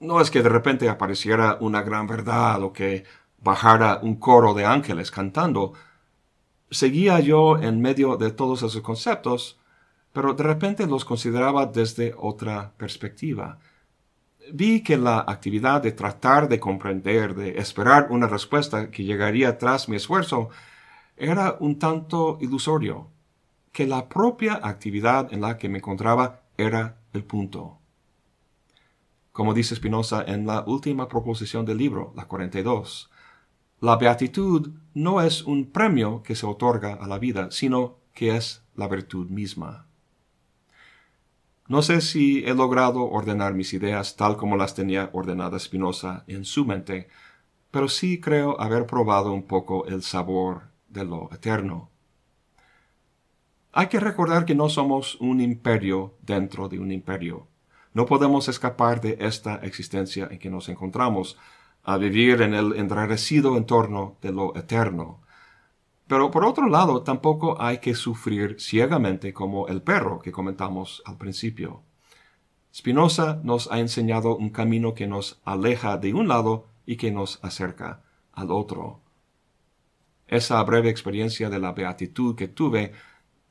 No 0.00 0.20
es 0.20 0.32
que 0.32 0.42
de 0.42 0.48
repente 0.48 0.88
apareciera 0.88 1.58
una 1.60 1.82
gran 1.82 2.08
verdad 2.08 2.60
o 2.64 2.72
que 2.72 3.04
bajara 3.38 4.00
un 4.02 4.16
coro 4.16 4.52
de 4.52 4.64
ángeles 4.64 5.12
cantando. 5.12 5.74
Seguía 6.70 7.20
yo 7.20 7.56
en 7.58 7.80
medio 7.80 8.16
de 8.16 8.32
todos 8.32 8.64
esos 8.64 8.82
conceptos, 8.82 9.59
pero 10.12 10.34
de 10.34 10.42
repente 10.42 10.86
los 10.86 11.04
consideraba 11.04 11.66
desde 11.66 12.14
otra 12.16 12.72
perspectiva. 12.76 13.58
Vi 14.52 14.82
que 14.82 14.96
la 14.96 15.20
actividad 15.20 15.82
de 15.82 15.92
tratar 15.92 16.48
de 16.48 16.58
comprender, 16.58 17.34
de 17.34 17.58
esperar 17.58 18.08
una 18.10 18.26
respuesta 18.26 18.90
que 18.90 19.04
llegaría 19.04 19.58
tras 19.58 19.88
mi 19.88 19.96
esfuerzo, 19.96 20.50
era 21.16 21.56
un 21.60 21.78
tanto 21.78 22.38
ilusorio, 22.40 23.08
que 23.72 23.86
la 23.86 24.08
propia 24.08 24.60
actividad 24.62 25.32
en 25.32 25.42
la 25.42 25.58
que 25.58 25.68
me 25.68 25.78
encontraba 25.78 26.40
era 26.56 26.96
el 27.12 27.24
punto. 27.24 27.78
Como 29.32 29.54
dice 29.54 29.76
Spinoza 29.76 30.24
en 30.26 30.46
la 30.46 30.64
última 30.66 31.08
proposición 31.08 31.64
del 31.64 31.78
libro, 31.78 32.12
la 32.16 32.26
42, 32.26 33.10
la 33.80 33.96
beatitud 33.96 34.72
no 34.92 35.22
es 35.22 35.42
un 35.42 35.70
premio 35.70 36.22
que 36.22 36.34
se 36.34 36.46
otorga 36.46 36.94
a 36.94 37.06
la 37.06 37.18
vida, 37.18 37.50
sino 37.50 37.98
que 38.12 38.36
es 38.36 38.64
la 38.74 38.88
virtud 38.88 39.28
misma. 39.30 39.89
No 41.70 41.82
sé 41.82 42.00
si 42.00 42.42
he 42.44 42.52
logrado 42.52 43.08
ordenar 43.08 43.54
mis 43.54 43.72
ideas 43.74 44.16
tal 44.16 44.36
como 44.36 44.56
las 44.56 44.74
tenía 44.74 45.08
ordenadas 45.12 45.62
Spinoza 45.62 46.24
en 46.26 46.44
su 46.44 46.64
mente, 46.64 47.06
pero 47.70 47.86
sí 47.88 48.20
creo 48.20 48.60
haber 48.60 48.86
probado 48.86 49.32
un 49.32 49.44
poco 49.44 49.86
el 49.86 50.02
sabor 50.02 50.62
de 50.88 51.04
lo 51.04 51.32
eterno. 51.32 51.88
Hay 53.70 53.86
que 53.86 54.00
recordar 54.00 54.46
que 54.46 54.56
no 54.56 54.68
somos 54.68 55.14
un 55.20 55.40
imperio 55.40 56.14
dentro 56.22 56.68
de 56.68 56.80
un 56.80 56.90
imperio. 56.90 57.46
No 57.94 58.04
podemos 58.04 58.48
escapar 58.48 59.00
de 59.00 59.18
esta 59.20 59.54
existencia 59.62 60.26
en 60.28 60.40
que 60.40 60.50
nos 60.50 60.68
encontramos, 60.68 61.38
a 61.84 61.98
vivir 61.98 62.42
en 62.42 62.52
el 62.52 62.72
enrarecido 62.72 63.56
entorno 63.56 64.16
de 64.22 64.32
lo 64.32 64.56
eterno, 64.56 65.20
pero 66.10 66.32
por 66.32 66.44
otro 66.44 66.68
lado, 66.68 67.04
tampoco 67.04 67.62
hay 67.62 67.78
que 67.78 67.94
sufrir 67.94 68.56
ciegamente 68.58 69.32
como 69.32 69.68
el 69.68 69.80
perro 69.80 70.18
que 70.18 70.32
comentamos 70.32 71.04
al 71.06 71.16
principio. 71.16 71.82
Spinoza 72.74 73.38
nos 73.44 73.70
ha 73.70 73.78
enseñado 73.78 74.36
un 74.36 74.50
camino 74.50 74.92
que 74.92 75.06
nos 75.06 75.40
aleja 75.44 75.98
de 75.98 76.12
un 76.12 76.26
lado 76.26 76.66
y 76.84 76.96
que 76.96 77.12
nos 77.12 77.38
acerca 77.44 78.02
al 78.32 78.50
otro. 78.50 78.98
Esa 80.26 80.60
breve 80.64 80.90
experiencia 80.90 81.48
de 81.48 81.60
la 81.60 81.70
beatitud 81.70 82.34
que 82.34 82.48
tuve 82.48 82.90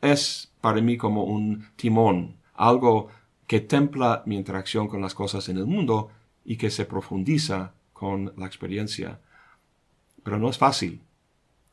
es 0.02 0.52
para 0.60 0.82
mí 0.82 0.98
como 0.98 1.24
un 1.24 1.66
timón, 1.78 2.36
algo 2.56 3.08
que 3.48 3.62
templa 3.62 4.22
mi 4.26 4.36
interacción 4.36 4.90
con 4.90 5.02
las 5.02 5.16
cosas 5.16 5.48
en 5.48 5.56
el 5.56 5.66
mundo 5.66 6.10
y 6.44 6.58
que 6.58 6.72
se 6.72 6.84
profundiza 6.84 7.72
con 7.94 8.34
la 8.36 8.48
experiencia. 8.48 9.22
pero 10.24 10.38
no 10.38 10.50
es 10.50 10.58
fácil. 10.58 11.02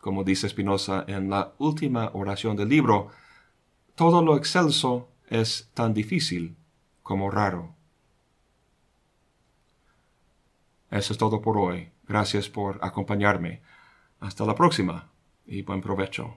Como 0.07 0.23
dice 0.23 0.49
Spinoza 0.49 1.05
en 1.09 1.31
la 1.31 1.55
última 1.59 2.13
oración 2.15 2.57
del 2.57 2.69
libro, 2.69 3.09
todo 3.97 4.23
lo 4.23 4.37
excelso 4.37 5.09
es 5.29 5.69
tan 5.75 5.95
difícil 5.95 6.55
como 7.03 7.29
raro. 7.29 7.75
Eso 10.93 11.13
es 11.13 11.19
todo 11.19 11.43
por 11.43 11.59
hoy. 11.59 11.91
Gracias 12.07 12.49
por 12.49 12.79
acompañarme. 12.83 13.63
Hasta 14.21 14.45
la 14.45 14.55
próxima 14.55 15.11
y 15.45 15.63
buen 15.63 15.81
provecho. 15.81 16.37